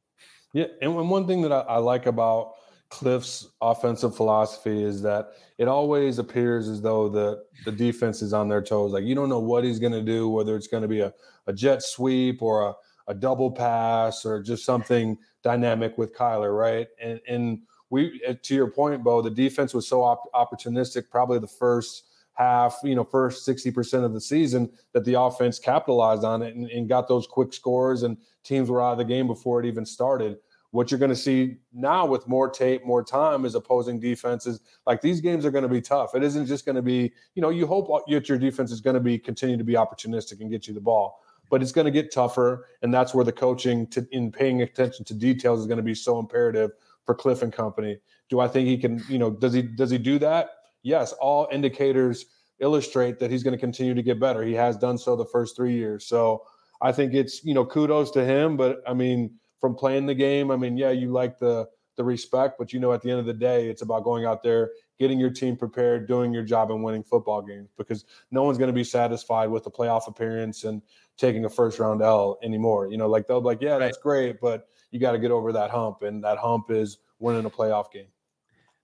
Yeah, 0.55 0.67
and 0.81 1.11
one 1.11 1.27
thing 1.27 1.43
that 1.43 1.53
I, 1.53 1.61
I 1.61 1.77
like 1.77 2.07
about 2.07 2.55
Kliff's 2.91 3.51
offensive 3.61 4.17
philosophy 4.17 4.83
is 4.83 5.03
that 5.03 5.33
it 5.59 5.69
always 5.69 6.19
appears 6.19 6.69
as 6.69 6.81
though 6.81 7.09
the 7.09 7.45
the 7.65 7.73
defense 7.73 8.23
is 8.23 8.33
on 8.33 8.49
their 8.49 8.63
toes. 8.63 8.93
Like 8.93 9.05
you 9.05 9.15
don't 9.15 9.29
know 9.29 9.41
what 9.41 9.65
he's 9.65 9.79
going 9.79 9.93
to 9.93 10.03
do, 10.03 10.29
whether 10.29 10.57
it's 10.57 10.69
going 10.69 10.83
to 10.83 10.89
be 10.89 11.01
a, 11.01 11.13
a 11.47 11.53
jet 11.53 11.83
sweep 11.83 12.41
or 12.41 12.69
a, 12.69 12.75
a 13.09 13.15
double 13.15 13.51
pass 13.51 14.25
or 14.25 14.43
just 14.43 14.65
something 14.65 15.19
dynamic 15.43 15.99
with 15.99 16.17
Kyler, 16.17 16.57
right? 16.57 16.89
And 17.01 17.21
and 17.29 17.61
we, 17.91 18.21
uh, 18.27 18.35
to 18.43 18.55
your 18.55 18.71
point, 18.71 19.03
Bo, 19.03 19.23
the 19.23 19.31
defense 19.31 19.73
was 19.73 19.89
so 19.89 20.03
op- 20.03 20.31
opportunistic. 20.35 21.11
Probably 21.11 21.39
the 21.39 21.47
first 21.47 22.05
half, 22.39 22.79
you 22.85 22.95
know, 22.95 23.05
first 23.05 23.45
sixty 23.45 23.71
percent 23.71 24.05
of 24.05 24.15
the 24.15 24.21
season 24.21 24.71
that 24.93 25.05
the 25.05 25.21
offense 25.21 25.59
capitalized 25.59 26.25
on 26.25 26.43
it 26.43 26.55
and, 26.55 26.71
and 26.71 26.89
got 26.89 27.09
those 27.09 27.27
quick 27.27 27.53
scores, 27.53 28.05
and 28.05 28.17
teams 28.45 28.71
were 28.71 28.81
out 28.81 28.93
of 28.93 28.99
the 28.99 29.05
game 29.05 29.27
before 29.27 29.61
it 29.61 29.67
even 29.67 29.85
started 29.85 30.39
what 30.71 30.91
you're 30.91 30.99
going 30.99 31.09
to 31.09 31.17
see 31.17 31.57
now 31.73 32.05
with 32.05 32.29
more 32.29 32.49
tape, 32.51 32.85
more 32.85 33.03
time 33.03 33.47
is 33.47 33.55
opposing 33.55 33.99
defenses. 33.99 34.61
Like 34.87 35.01
these 35.01 35.21
games 35.21 35.47
are 35.47 35.51
going 35.51 35.63
to 35.63 35.69
be 35.69 35.81
tough. 35.81 36.15
It 36.15 36.23
isn't 36.23 36.45
just 36.45 36.67
going 36.67 36.77
to 36.77 36.83
be, 36.83 37.11
you 37.35 37.41
know, 37.41 37.49
you 37.49 37.67
hope 37.67 37.89
that 37.89 38.29
your 38.29 38.39
defense 38.39 38.71
is 38.71 38.83
going 38.83 38.95
to 38.95 39.01
be 39.01 39.19
continue 39.19 39.57
to 39.57 39.65
be 39.65 39.75
opportunistic 39.75 40.41
and 40.41 40.51
get 40.51 40.69
you 40.69 40.75
the 40.75 40.81
ball, 40.81 41.23
but 41.49 41.63
it's 41.63 41.73
going 41.73 41.87
to 41.87 41.91
get 41.91 42.13
tougher. 42.13 42.67
And 42.83 42.93
that's 42.93 43.15
where 43.15 43.25
the 43.25 43.33
coaching 43.33 43.87
to, 43.89 44.07
in 44.13 44.31
paying 44.31 44.61
attention 44.61 45.07
to 45.07 45.15
details 45.15 45.61
is 45.61 45.67
going 45.67 45.79
to 45.79 45.83
be 45.83 45.95
so 45.95 46.19
imperative 46.19 46.73
for 47.07 47.15
Kliff 47.15 47.41
and 47.41 47.53
company. 47.53 47.99
Do 48.29 48.41
I 48.41 48.49
think 48.49 48.69
he 48.69 48.77
can, 48.77 49.03
you 49.09 49.19
know, 49.19 49.31
does 49.31 49.55
he, 49.55 49.63
does 49.63 49.91
he 49.91 49.97
do 49.97 50.19
that? 50.19 50.51
Yes. 50.83 51.13
All 51.15 51.49
indicators 51.53 52.27
illustrate 52.61 53.19
that 53.19 53.31
he's 53.31 53.43
going 53.43 53.55
to 53.55 53.61
continue 53.61 53.95
to 53.95 54.03
get 54.03 54.19
better. 54.19 54.43
He 54.43 54.55
has 54.55 54.77
done 54.77 54.99
so 54.99 55.17
the 55.17 55.27
first 55.27 55.57
three 55.57 55.75
years. 55.75 56.07
So 56.07 56.43
I 56.81 56.93
think 56.93 57.15
it's, 57.15 57.45
you 57.45 57.55
know, 57.55 57.65
kudos 57.65 58.11
to 58.13 58.25
him, 58.25 58.57
but 58.57 58.83
I 58.87 58.95
mean, 58.95 59.39
from 59.61 59.75
playing 59.75 60.07
the 60.07 60.15
game. 60.15 60.51
I 60.51 60.57
mean, 60.57 60.77
yeah, 60.77 60.91
you 60.91 61.11
like 61.11 61.39
the 61.39 61.69
the 61.97 62.05
respect, 62.05 62.59
but 62.59 62.73
you 62.73 62.79
know, 62.79 62.93
at 62.93 63.03
the 63.03 63.11
end 63.11 63.19
of 63.19 63.27
the 63.27 63.35
day, 63.35 63.69
it's 63.69 63.83
about 63.83 64.05
going 64.05 64.25
out 64.25 64.45
there, 64.45 64.71
getting 65.01 65.19
your 65.19 65.31
team 65.31 65.57
prepared, 65.57 66.07
doing 66.07 66.33
your 66.33 66.45
job, 66.45 66.71
and 66.71 66.85
winning 66.85 67.03
football 67.03 67.43
games. 67.43 67.71
Because 67.77 68.05
no 68.31 68.45
one's 68.45 68.57
going 68.57 68.69
to 68.69 68.75
be 68.75 68.85
satisfied 68.85 69.51
with 69.51 69.67
a 69.67 69.71
playoff 69.71 70.07
appearance 70.07 70.63
and 70.63 70.81
taking 71.17 71.45
a 71.45 71.49
first 71.49 71.81
round 71.81 72.01
L 72.01 72.39
anymore. 72.43 72.87
You 72.87 72.99
know, 72.99 73.09
like 73.09 73.27
they'll 73.27 73.41
be 73.41 73.47
like, 73.47 73.61
yeah, 73.61 73.79
that's 73.79 73.99
great, 73.99 74.41
but 74.41 74.69
you 74.93 75.01
got 75.01 75.13
to 75.13 75.19
get 75.19 75.33
over 75.33 75.53
that 75.53 75.71
hump, 75.71 76.03
and 76.03 76.23
that 76.23 76.39
hump 76.39 76.71
is 76.71 76.99
winning 77.19 77.45
a 77.45 77.51
playoff 77.51 77.91
game. 77.91 78.07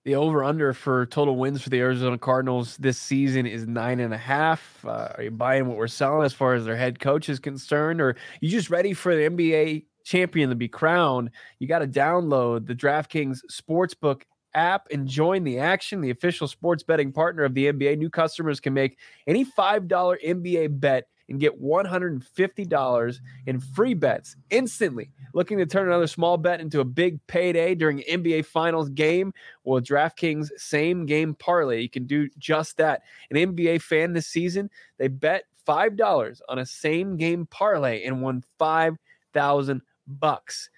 The 0.05 0.13
over 0.13 0.43
under 0.43 0.71
for 0.71 1.07
total 1.07 1.35
wins 1.35 1.63
for 1.63 1.69
the 1.71 1.79
Arizona 1.79 2.19
Cardinals 2.19 2.77
this 2.77 2.99
season 2.99 3.47
is 3.47 3.65
nine 3.65 3.99
and 3.99 4.13
a 4.13 4.17
half. 4.17 4.85
Uh, 4.85 5.09
are 5.17 5.23
you 5.23 5.31
buying 5.31 5.65
what 5.65 5.77
we're 5.77 5.87
selling 5.87 6.23
as 6.23 6.31
far 6.31 6.53
as 6.53 6.63
their 6.63 6.77
head 6.77 6.99
coach 6.99 7.27
is 7.27 7.39
concerned, 7.39 7.99
or 7.99 8.15
you 8.39 8.47
just 8.47 8.69
ready 8.69 8.93
for 8.93 9.15
the 9.15 9.23
NBA 9.23 9.85
champion 10.03 10.49
to 10.49 10.55
be 10.55 10.67
crowned, 10.67 11.31
you 11.57 11.67
got 11.67 11.79
to 11.79 11.87
download 11.87 12.67
the 12.67 12.75
DraftKings 12.75 13.39
Sportsbook 13.51 14.21
app 14.53 14.87
and 14.91 15.07
join 15.07 15.43
the 15.43 15.57
action. 15.57 16.01
The 16.01 16.11
official 16.11 16.47
sports 16.47 16.83
betting 16.83 17.11
partner 17.11 17.43
of 17.43 17.55
the 17.55 17.73
NBA. 17.73 17.97
New 17.97 18.11
customers 18.11 18.59
can 18.59 18.75
make 18.75 18.99
any 19.25 19.43
$5 19.43 19.87
NBA 19.89 20.79
bet 20.79 21.07
and 21.29 21.39
get 21.39 21.61
$150 21.61 23.19
in 23.47 23.59
free 23.59 23.93
bets 23.93 24.35
instantly. 24.49 25.11
Looking 25.33 25.57
to 25.57 25.65
turn 25.65 25.87
another 25.87 26.07
small 26.07 26.37
bet 26.37 26.61
into 26.61 26.79
a 26.79 26.85
big 26.85 27.25
payday 27.27 27.75
during 27.75 28.03
NBA 28.09 28.45
Finals 28.45 28.89
game? 28.89 29.33
Well, 29.63 29.81
DraftKings 29.81 30.49
same 30.57 31.05
game 31.05 31.35
parlay, 31.35 31.81
you 31.81 31.89
can 31.89 32.05
do 32.05 32.29
just 32.37 32.77
that. 32.77 33.01
An 33.31 33.37
NBA 33.37 33.81
fan 33.81 34.13
this 34.13 34.27
season, 34.27 34.69
they 34.97 35.07
bet 35.07 35.45
$5 35.67 36.41
on 36.47 36.59
a 36.59 36.65
same 36.65 37.17
game 37.17 37.45
parlay 37.47 38.03
and 38.05 38.21
won 38.21 38.43
5000 38.59 39.81
bucks. 40.07 40.69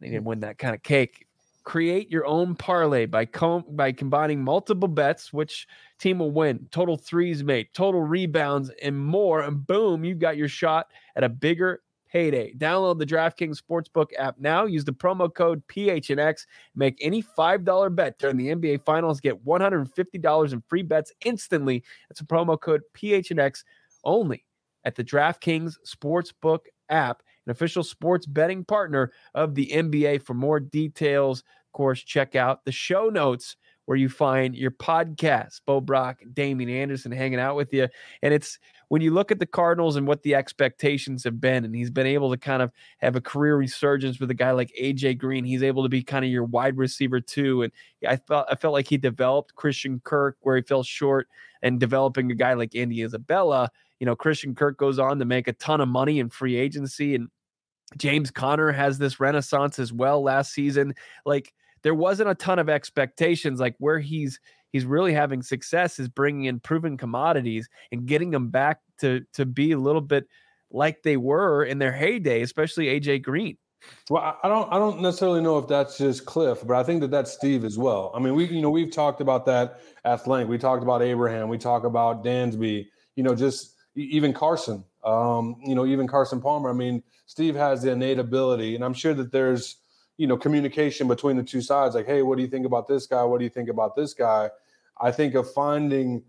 They 0.00 0.08
didn't 0.08 0.24
win 0.24 0.40
that 0.40 0.58
kind 0.58 0.74
of 0.74 0.82
cake. 0.82 1.26
Create 1.68 2.10
your 2.10 2.24
own 2.24 2.54
parlay 2.54 3.04
by 3.04 3.26
com- 3.26 3.66
by 3.72 3.92
combining 3.92 4.42
multiple 4.42 4.88
bets. 4.88 5.34
Which 5.34 5.68
team 5.98 6.20
will 6.20 6.30
win? 6.30 6.66
Total 6.70 6.96
threes 6.96 7.44
made, 7.44 7.68
total 7.74 8.00
rebounds, 8.00 8.70
and 8.82 8.98
more. 8.98 9.42
And 9.42 9.66
boom, 9.66 10.02
you've 10.02 10.18
got 10.18 10.38
your 10.38 10.48
shot 10.48 10.86
at 11.14 11.24
a 11.24 11.28
bigger 11.28 11.82
payday. 12.10 12.54
Download 12.54 12.98
the 12.98 13.04
DraftKings 13.04 13.60
Sportsbook 13.60 14.12
app 14.18 14.36
now. 14.38 14.64
Use 14.64 14.86
the 14.86 14.94
promo 14.94 15.32
code 15.32 15.62
PHNX. 15.68 16.46
Make 16.74 16.96
any 17.02 17.22
$5 17.22 17.94
bet 17.94 18.18
during 18.18 18.38
the 18.38 18.48
NBA 18.48 18.86
Finals. 18.86 19.20
Get 19.20 19.44
$150 19.44 20.52
in 20.54 20.62
free 20.68 20.82
bets 20.82 21.12
instantly. 21.26 21.84
That's 22.08 22.22
a 22.22 22.24
promo 22.24 22.58
code 22.58 22.80
PHNX 22.94 23.64
only 24.04 24.46
at 24.86 24.94
the 24.94 25.04
DraftKings 25.04 25.74
Sportsbook 25.86 26.60
app 26.88 27.22
an 27.48 27.52
official 27.52 27.82
sports 27.82 28.26
betting 28.26 28.62
partner 28.62 29.10
of 29.34 29.54
the 29.54 29.70
NBA. 29.72 30.22
For 30.22 30.34
more 30.34 30.60
details, 30.60 31.42
course, 31.72 32.02
check 32.02 32.36
out 32.36 32.64
the 32.64 32.72
show 32.72 33.08
notes 33.08 33.56
where 33.88 33.96
you 33.96 34.10
find 34.10 34.54
your 34.54 34.70
podcast. 34.70 35.62
Bo 35.64 35.80
Brack, 35.80 36.22
Damien 36.34 36.68
Anderson 36.68 37.10
hanging 37.10 37.40
out 37.40 37.56
with 37.56 37.72
you. 37.72 37.88
And 38.20 38.34
it's 38.34 38.58
when 38.88 39.00
you 39.00 39.12
look 39.12 39.32
at 39.32 39.38
the 39.38 39.46
Cardinals 39.46 39.96
and 39.96 40.06
what 40.06 40.22
the 40.22 40.34
expectations 40.34 41.24
have 41.24 41.40
been, 41.40 41.64
and 41.64 41.74
he's 41.74 41.90
been 41.90 42.06
able 42.06 42.30
to 42.30 42.36
kind 42.36 42.60
of 42.60 42.70
have 42.98 43.16
a 43.16 43.20
career 43.22 43.56
resurgence 43.56 44.20
with 44.20 44.30
a 44.30 44.34
guy 44.34 44.50
like 44.50 44.70
AJ 44.78 45.16
Green. 45.16 45.42
He's 45.42 45.62
able 45.62 45.82
to 45.84 45.88
be 45.88 46.02
kind 46.02 46.22
of 46.22 46.30
your 46.30 46.44
wide 46.44 46.76
receiver 46.76 47.18
too. 47.18 47.62
And 47.62 47.72
I 48.06 48.16
felt 48.16 48.46
I 48.50 48.56
felt 48.56 48.74
like 48.74 48.88
he 48.88 48.98
developed 48.98 49.54
Christian 49.54 50.02
Kirk 50.04 50.36
where 50.42 50.56
he 50.56 50.62
fell 50.62 50.82
short 50.82 51.26
and 51.62 51.80
developing 51.80 52.30
a 52.30 52.34
guy 52.34 52.52
like 52.52 52.76
Andy 52.76 53.02
Isabella. 53.02 53.70
You 54.00 54.06
know, 54.06 54.14
Christian 54.14 54.54
Kirk 54.54 54.76
goes 54.76 54.98
on 54.98 55.18
to 55.18 55.24
make 55.24 55.48
a 55.48 55.54
ton 55.54 55.80
of 55.80 55.88
money 55.88 56.18
in 56.18 56.28
free 56.28 56.56
agency 56.56 57.14
and 57.14 57.28
James 57.96 58.30
Conner 58.30 58.70
has 58.70 58.98
this 58.98 59.18
renaissance 59.18 59.78
as 59.78 59.92
well 59.92 60.22
last 60.22 60.52
season. 60.52 60.94
Like 61.24 61.54
there 61.82 61.94
wasn't 61.94 62.30
a 62.30 62.34
ton 62.34 62.58
of 62.58 62.68
expectations. 62.68 63.60
Like 63.60 63.74
where 63.78 63.98
he's 63.98 64.40
he's 64.72 64.84
really 64.84 65.14
having 65.14 65.42
success 65.42 65.98
is 65.98 66.08
bringing 66.08 66.44
in 66.44 66.60
proven 66.60 66.96
commodities 66.96 67.68
and 67.90 68.06
getting 68.06 68.30
them 68.30 68.48
back 68.50 68.80
to 69.00 69.22
to 69.34 69.46
be 69.46 69.72
a 69.72 69.78
little 69.78 70.02
bit 70.02 70.26
like 70.70 71.02
they 71.02 71.16
were 71.16 71.64
in 71.64 71.78
their 71.78 71.92
heyday, 71.92 72.42
especially 72.42 72.86
AJ 72.86 73.22
Green. 73.22 73.56
Well, 74.10 74.36
I 74.42 74.48
don't, 74.48 74.72
I 74.72 74.78
don't 74.78 75.00
necessarily 75.00 75.40
know 75.40 75.56
if 75.58 75.68
that's 75.68 75.98
just 75.98 76.24
Kliff, 76.24 76.66
but 76.66 76.76
I 76.76 76.82
think 76.82 77.00
that 77.00 77.10
that's 77.10 77.32
Steve 77.32 77.64
as 77.64 77.78
well. 77.78 78.10
I 78.14 78.18
mean, 78.18 78.34
we, 78.34 78.46
you 78.46 78.60
know, 78.60 78.70
we've 78.70 78.90
talked 78.90 79.20
about 79.20 79.46
that 79.46 79.80
at 80.04 80.26
length. 80.26 80.48
We 80.48 80.58
talked 80.58 80.82
about 80.82 81.00
Abraham. 81.00 81.48
We 81.48 81.58
talk 81.58 81.84
about 81.84 82.24
Dansby. 82.24 82.88
You 83.14 83.22
know, 83.22 83.34
just 83.34 83.74
even 83.94 84.32
Carson. 84.32 84.84
Um, 85.08 85.56
you 85.64 85.74
know, 85.74 85.86
even 85.86 86.06
Carson 86.06 86.40
Palmer. 86.40 86.68
I 86.68 86.74
mean, 86.74 87.02
Steve 87.24 87.54
has 87.54 87.82
the 87.82 87.92
innate 87.92 88.18
ability, 88.18 88.74
and 88.74 88.84
I'm 88.84 88.92
sure 88.92 89.14
that 89.14 89.32
there's 89.32 89.76
you 90.18 90.26
know 90.26 90.36
communication 90.36 91.08
between 91.08 91.36
the 91.36 91.42
two 91.42 91.62
sides 91.62 91.94
like 91.94 92.06
hey 92.06 92.22
what 92.22 92.36
do 92.36 92.42
you 92.42 92.48
think 92.48 92.66
about 92.66 92.86
this 92.86 93.06
guy? 93.06 93.24
What 93.24 93.38
do 93.38 93.44
you 93.44 93.50
think 93.50 93.70
about 93.70 93.96
this 93.96 94.12
guy? 94.12 94.50
I 95.00 95.10
think 95.12 95.34
of 95.34 95.50
finding 95.52 96.22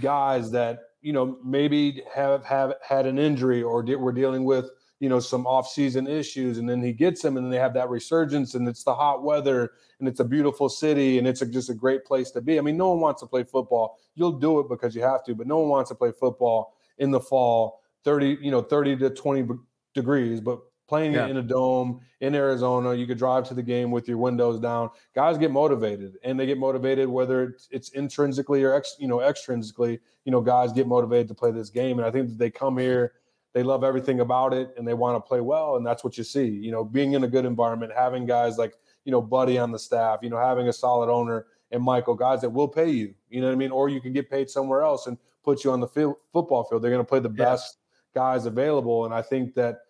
guys 0.00 0.50
that 0.50 0.80
you 1.00 1.12
know 1.12 1.38
maybe 1.44 2.02
have 2.14 2.44
have 2.44 2.74
had 2.86 3.06
an 3.06 3.18
injury 3.18 3.62
or 3.62 3.82
de- 3.82 3.96
we're 3.96 4.12
dealing 4.12 4.44
with 4.44 4.68
you 4.98 5.08
know 5.08 5.20
some 5.20 5.46
off-season 5.46 6.06
issues 6.06 6.58
and 6.58 6.68
then 6.68 6.82
he 6.82 6.92
gets 6.92 7.22
them 7.22 7.36
and 7.36 7.46
then 7.46 7.50
they 7.50 7.58
have 7.58 7.72
that 7.72 7.88
resurgence 7.88 8.54
and 8.54 8.68
it's 8.68 8.84
the 8.84 8.94
hot 8.94 9.22
weather 9.22 9.70
and 9.98 10.08
it's 10.08 10.20
a 10.20 10.24
beautiful 10.24 10.68
city 10.68 11.16
and 11.18 11.26
it's 11.26 11.40
a, 11.40 11.46
just 11.46 11.70
a 11.70 11.74
great 11.74 12.04
place 12.04 12.30
to 12.32 12.40
be. 12.40 12.58
I 12.58 12.62
mean 12.62 12.76
no 12.76 12.90
one 12.90 13.00
wants 13.00 13.22
to 13.22 13.26
play 13.26 13.44
football. 13.44 13.98
You'll 14.14 14.38
do 14.38 14.58
it 14.60 14.68
because 14.68 14.94
you 14.94 15.02
have 15.02 15.24
to 15.24 15.34
but 15.34 15.46
no 15.46 15.58
one 15.58 15.68
wants 15.68 15.88
to 15.90 15.94
play 15.94 16.12
football 16.12 16.74
in 16.98 17.10
the 17.10 17.20
fall 17.20 17.79
30 18.04 18.38
you 18.40 18.50
know 18.50 18.62
30 18.62 18.96
to 18.96 19.10
20 19.10 19.48
degrees 19.94 20.40
but 20.40 20.60
playing 20.90 21.12
yeah. 21.12 21.28
in 21.28 21.36
a 21.36 21.42
dome 21.42 22.00
in 22.20 22.34
Arizona. 22.34 22.92
You 22.92 23.06
could 23.06 23.16
drive 23.16 23.46
to 23.48 23.54
the 23.54 23.62
game 23.62 23.92
with 23.92 24.08
your 24.08 24.18
windows 24.18 24.58
down. 24.58 24.90
Guys 25.14 25.38
get 25.38 25.52
motivated, 25.52 26.18
and 26.24 26.38
they 26.38 26.46
get 26.46 26.58
motivated 26.58 27.08
whether 27.08 27.44
it's, 27.44 27.68
it's 27.70 27.90
intrinsically 27.90 28.64
or 28.64 28.74
ex, 28.74 28.96
you 28.98 29.06
know 29.06 29.18
extrinsically. 29.18 30.00
You 30.24 30.32
know, 30.32 30.40
guys 30.40 30.72
get 30.72 30.88
motivated 30.88 31.28
to 31.28 31.34
play 31.34 31.52
this 31.52 31.70
game, 31.70 31.98
and 31.98 32.06
I 32.06 32.10
think 32.10 32.28
that 32.28 32.38
they 32.38 32.50
come 32.50 32.76
here, 32.76 33.12
they 33.54 33.62
love 33.62 33.84
everything 33.84 34.18
about 34.18 34.52
it, 34.52 34.74
and 34.76 34.86
they 34.86 34.94
want 34.94 35.16
to 35.16 35.26
play 35.26 35.40
well, 35.40 35.76
and 35.76 35.86
that's 35.86 36.02
what 36.02 36.18
you 36.18 36.24
see. 36.24 36.48
You 36.48 36.72
know, 36.72 36.84
being 36.84 37.12
in 37.12 37.22
a 37.22 37.28
good 37.28 37.44
environment, 37.44 37.92
having 37.96 38.26
guys 38.26 38.58
like 38.58 38.74
you 39.04 39.12
know 39.12 39.22
Buddy 39.22 39.58
on 39.58 39.70
the 39.70 39.78
staff, 39.78 40.18
you 40.22 40.28
know, 40.28 40.38
having 40.38 40.66
a 40.66 40.72
solid 40.72 41.08
owner 41.08 41.46
and 41.70 41.82
Michael, 41.82 42.16
guys 42.16 42.40
that 42.40 42.50
will 42.50 42.68
pay 42.68 42.90
you. 42.90 43.14
You 43.28 43.40
know 43.40 43.46
what 43.46 43.52
I 43.52 43.56
mean? 43.56 43.70
Or 43.70 43.88
you 43.88 44.00
can 44.00 44.12
get 44.12 44.28
paid 44.28 44.50
somewhere 44.50 44.82
else 44.82 45.06
and 45.06 45.16
put 45.44 45.62
you 45.62 45.70
on 45.70 45.78
the 45.78 45.86
field, 45.86 46.16
football 46.32 46.64
field. 46.64 46.82
They're 46.82 46.90
going 46.90 47.04
to 47.04 47.08
play 47.08 47.20
the 47.20 47.28
best 47.28 47.76
yeah. 47.76 47.79
Guys 48.14 48.46
available, 48.46 49.04
and 49.04 49.14
I 49.14 49.22
think 49.22 49.54
that 49.54 49.80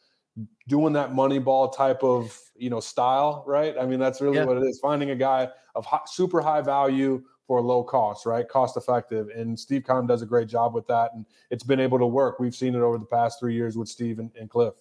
doing 0.69 0.93
that 0.93 1.15
money 1.15 1.39
ball 1.39 1.69
type 1.69 2.03
of 2.03 2.39
you 2.57 2.71
know 2.71 2.81
style 2.81 3.45
right? 3.47 3.75
I 3.81 3.87
mean 3.87 3.99
that's 3.99 4.21
really 4.21 4.37
yeah. 4.37 4.45
what 4.45 4.57
it 4.57 4.63
is 4.63 4.79
finding 4.81 5.11
a 5.11 5.17
guy 5.17 5.49
of 5.75 5.85
high, 5.85 6.01
super 6.07 6.41
high 6.41 6.61
value 6.61 7.23
for 7.47 7.61
low 7.61 7.83
cost 7.83 8.27
right? 8.27 8.49
Cost 8.49 8.77
effective. 8.77 9.29
And 9.35 9.59
steve 9.59 9.85
Keim 9.87 10.07
does 10.07 10.23
a 10.23 10.27
great 10.27 10.49
job 10.49 10.75
with 10.75 10.87
that. 10.87 11.11
And 11.15 11.27
it's 11.51 11.65
been 11.65 11.81
able 11.81 11.99
to 11.99 12.07
work. 12.07 12.39
We've 12.39 12.55
seen 12.55 12.75
it 12.75 12.81
over 12.81 12.99
the 12.99 13.07
past 13.07 13.41
three 13.41 13.55
years 13.55 13.77
with 13.77 13.89
steve 13.89 14.19
and, 14.19 14.31
and 14.39 14.49
Kliff 14.49 14.75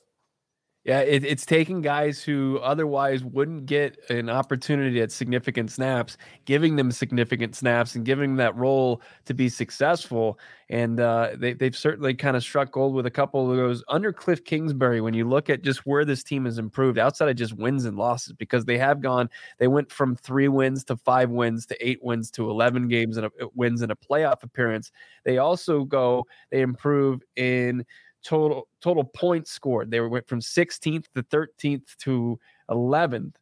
yeah, 0.90 1.02
it, 1.02 1.24
it's 1.24 1.46
taking 1.46 1.82
guys 1.82 2.24
who 2.24 2.58
otherwise 2.64 3.24
wouldn't 3.24 3.68
get 3.68 4.00
an 4.10 4.28
opportunity 4.28 5.00
at 5.02 5.12
significant 5.12 5.70
snaps, 5.72 6.18
giving 6.46 6.78
them 6.78 6.92
significant 6.92 7.56
snaps 7.56 7.94
and 7.94 8.04
giving 8.04 8.32
them 8.32 8.38
that 8.38 8.56
role 8.56 9.04
to 9.26 9.36
be 9.36 9.50
successful. 9.50 10.40
And 10.68 11.00
uh, 11.00 11.34
they, 11.36 11.54
they've 11.54 11.78
certainly 11.78 12.16
kind 12.16 12.36
of 12.36 12.42
struck 12.42 12.72
gold 12.72 12.96
with 12.96 13.06
a 13.06 13.12
couple 13.12 13.52
of 13.52 13.56
those 13.56 13.84
under 13.88 14.12
Kliff 14.12 14.44
Kingsbury. 14.44 15.00
When 15.00 15.14
you 15.14 15.30
look 15.30 15.48
at 15.52 15.62
just 15.62 15.86
where 15.86 16.06
this 16.06 16.24
team 16.24 16.46
has 16.46 16.58
improved 16.58 16.98
outside 16.98 17.30
of 17.30 17.36
just 17.36 17.54
wins 17.54 17.86
and 17.86 17.96
losses, 17.96 18.34
because 18.34 18.66
they 18.66 18.80
have 18.80 19.00
gone, 19.00 19.30
they 19.60 19.68
went 19.68 19.92
from 19.92 20.16
three 20.16 20.48
wins 20.48 20.84
to 20.86 20.96
five 20.96 21.30
wins 21.30 21.68
to 21.68 21.88
eight 21.88 22.04
wins 22.04 22.32
to 22.32 22.50
11 22.50 22.88
games 22.88 23.18
and 23.18 23.30
wins 23.54 23.84
in 23.84 23.92
a 23.92 23.96
playoff 23.96 24.42
appearance. 24.42 24.92
They 25.24 25.38
also 25.38 25.84
go, 25.84 26.26
they 26.50 26.62
improve 26.62 27.22
in 27.36 27.86
total 28.24 28.68
total 28.82 29.04
points 29.04 29.52
scored. 29.52 29.92
They 29.92 30.00
went 30.00 30.28
from 30.28 30.40
16th 30.40 31.06
to 31.16 31.24
13th 31.24 31.96
to 32.00 32.40
11th. 32.70 33.36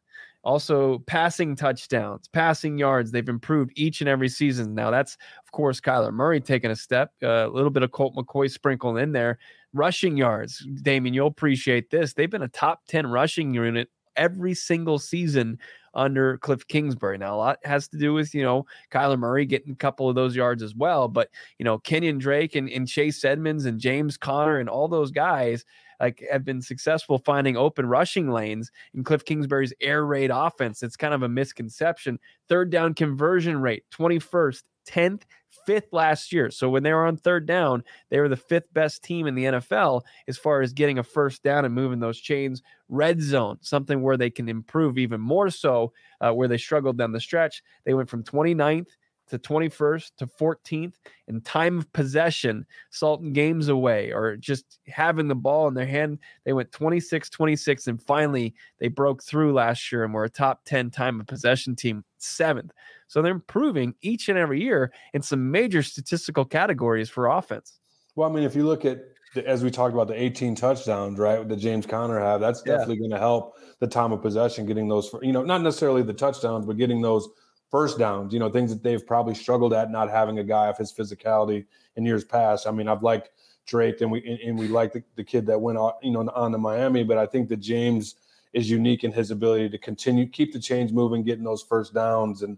Also, 0.44 1.00
passing 1.00 1.56
touchdowns, 1.56 2.28
passing 2.28 2.78
yards, 2.78 3.10
they've 3.10 3.28
improved 3.28 3.72
each 3.74 4.00
and 4.00 4.08
every 4.08 4.28
season. 4.28 4.74
Now, 4.74 4.90
that's, 4.90 5.18
of 5.44 5.50
course, 5.52 5.80
Kyler 5.80 6.12
Murray 6.12 6.40
taking 6.40 6.70
a 6.70 6.76
step, 6.76 7.12
uh, 7.22 7.46
a 7.46 7.48
little 7.48 7.70
bit 7.70 7.82
of 7.82 7.90
Colt 7.90 8.14
McCoy 8.14 8.50
sprinkled 8.50 8.98
in 8.98 9.12
there. 9.12 9.38
Rushing 9.74 10.16
yards, 10.16 10.66
Damien, 10.82 11.12
you'll 11.12 11.26
appreciate 11.26 11.90
this. 11.90 12.14
They've 12.14 12.30
been 12.30 12.42
a 12.42 12.48
top 12.48 12.86
10 12.86 13.08
rushing 13.08 13.52
unit 13.52 13.90
every 14.16 14.54
single 14.54 14.98
season 14.98 15.58
under 15.94 16.38
Kliff 16.38 16.66
Kingsbury. 16.68 17.18
Now, 17.18 17.34
a 17.34 17.38
lot 17.38 17.58
has 17.64 17.88
to 17.88 17.98
do 17.98 18.14
with, 18.14 18.34
you 18.34 18.42
know, 18.42 18.66
Kyler 18.90 19.18
Murray 19.18 19.46
getting 19.46 19.72
a 19.72 19.76
couple 19.76 20.08
of 20.08 20.14
those 20.14 20.36
yards 20.36 20.62
as 20.62 20.74
well. 20.74 21.08
But, 21.08 21.30
you 21.58 21.64
know, 21.64 21.78
Kenyan 21.78 22.18
Drake 22.18 22.54
and, 22.54 22.68
and 22.68 22.88
Chase 22.88 23.24
Edmonds 23.24 23.64
and 23.64 23.80
James 23.80 24.16
Conner 24.16 24.58
and 24.58 24.68
all 24.68 24.88
those 24.88 25.10
guys 25.10 25.64
like 26.00 26.24
have 26.30 26.44
been 26.44 26.62
successful 26.62 27.18
finding 27.18 27.56
open 27.56 27.86
rushing 27.86 28.30
lanes 28.30 28.70
in 28.94 29.04
Kliff 29.04 29.24
Kingsbury's 29.24 29.72
air 29.80 30.06
raid 30.06 30.30
offense. 30.32 30.82
It's 30.82 30.96
kind 30.96 31.14
of 31.14 31.22
a 31.22 31.28
misconception. 31.28 32.18
Third 32.48 32.70
down 32.70 32.94
conversion 32.94 33.60
rate, 33.60 33.84
21st, 33.92 34.62
10th, 34.88 35.22
fifth 35.66 35.92
last 35.92 36.32
year. 36.32 36.50
So 36.50 36.68
when 36.70 36.82
they 36.82 36.92
were 36.92 37.06
on 37.06 37.16
third 37.16 37.46
down, 37.46 37.84
they 38.10 38.20
were 38.20 38.28
the 38.28 38.36
fifth 38.36 38.72
best 38.72 39.02
team 39.02 39.26
in 39.26 39.34
the 39.34 39.44
NFL 39.44 40.02
as 40.26 40.38
far 40.38 40.62
as 40.62 40.72
getting 40.72 40.98
a 40.98 41.02
first 41.02 41.42
down 41.42 41.64
and 41.64 41.74
moving 41.74 42.00
those 42.00 42.18
chains. 42.18 42.62
Red 42.88 43.20
zone, 43.20 43.58
something 43.60 44.02
where 44.02 44.16
they 44.16 44.30
can 44.30 44.48
improve 44.48 44.98
even 44.98 45.20
more 45.20 45.50
so, 45.50 45.92
uh, 46.20 46.32
where 46.32 46.48
they 46.48 46.58
struggled 46.58 46.98
down 46.98 47.12
the 47.12 47.20
stretch. 47.20 47.62
They 47.84 47.94
went 47.94 48.08
from 48.08 48.22
29th 48.22 48.88
to 49.28 49.38
21st 49.38 50.10
to 50.16 50.26
14th 50.26 50.94
in 51.28 51.40
time 51.42 51.78
of 51.78 51.92
possession, 51.92 52.64
Sultan 52.90 53.32
games 53.32 53.68
away 53.68 54.10
or 54.12 54.36
just 54.36 54.80
having 54.86 55.28
the 55.28 55.34
ball 55.34 55.68
in 55.68 55.74
their 55.74 55.86
hand. 55.86 56.18
They 56.44 56.52
went 56.52 56.72
26 56.72 57.28
26, 57.28 57.86
and 57.86 58.02
finally 58.02 58.54
they 58.78 58.88
broke 58.88 59.22
through 59.22 59.52
last 59.52 59.92
year 59.92 60.04
and 60.04 60.14
were 60.14 60.24
a 60.24 60.30
top 60.30 60.64
10 60.64 60.90
time 60.90 61.20
of 61.20 61.26
possession 61.26 61.76
team, 61.76 62.04
seventh. 62.18 62.72
So 63.08 63.22
they're 63.22 63.32
improving 63.32 63.94
each 64.02 64.28
and 64.28 64.38
every 64.38 64.62
year 64.62 64.92
in 65.12 65.22
some 65.22 65.50
major 65.50 65.82
statistical 65.82 66.44
categories 66.44 67.10
for 67.10 67.26
offense. 67.26 67.80
Well, 68.14 68.30
I 68.30 68.32
mean, 68.32 68.44
if 68.44 68.54
you 68.54 68.64
look 68.64 68.84
at 68.84 69.00
as 69.46 69.62
we 69.62 69.70
talked 69.70 69.92
about 69.92 70.08
the 70.08 70.20
18 70.20 70.54
touchdowns, 70.54 71.18
right, 71.18 71.46
that 71.46 71.56
James 71.56 71.86
Conner 71.86 72.18
have, 72.18 72.40
that's 72.40 72.62
yeah. 72.64 72.72
definitely 72.72 72.98
going 72.98 73.10
to 73.10 73.18
help 73.18 73.56
the 73.78 73.86
time 73.86 74.12
of 74.12 74.22
possession, 74.22 74.66
getting 74.66 74.88
those, 74.88 75.14
you 75.22 75.32
know, 75.32 75.42
not 75.42 75.62
necessarily 75.62 76.02
the 76.02 76.14
touchdowns, 76.14 76.66
but 76.66 76.76
getting 76.76 77.02
those 77.02 77.28
first 77.70 77.98
downs, 77.98 78.32
you 78.32 78.38
know, 78.38 78.50
things 78.50 78.70
that 78.70 78.82
they've 78.82 79.06
probably 79.06 79.34
struggled 79.34 79.72
at 79.72 79.90
not 79.90 80.10
having 80.10 80.38
a 80.38 80.44
guy 80.44 80.68
of 80.68 80.78
his 80.78 80.92
physicality 80.92 81.66
in 81.96 82.04
years 82.04 82.24
past. 82.24 82.66
I 82.66 82.70
mean, 82.70 82.88
I've 82.88 83.02
liked 83.02 83.30
Drake 83.66 84.00
and 84.00 84.10
we 84.10 84.40
and 84.44 84.58
we 84.58 84.66
like 84.68 84.92
the, 84.92 85.02
the 85.16 85.24
kid 85.24 85.46
that 85.46 85.60
went 85.60 85.76
on, 85.76 85.92
you 86.02 86.10
know, 86.10 86.26
on 86.34 86.52
to 86.52 86.58
Miami, 86.58 87.04
but 87.04 87.18
I 87.18 87.26
think 87.26 87.48
that 87.50 87.58
James 87.58 88.14
is 88.54 88.70
unique 88.70 89.04
in 89.04 89.12
his 89.12 89.30
ability 89.30 89.68
to 89.68 89.78
continue 89.78 90.26
keep 90.26 90.54
the 90.54 90.58
chains 90.58 90.90
moving, 90.90 91.22
getting 91.22 91.44
those 91.44 91.62
first 91.62 91.92
downs 91.92 92.42
and 92.42 92.56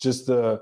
just 0.00 0.26
the 0.26 0.60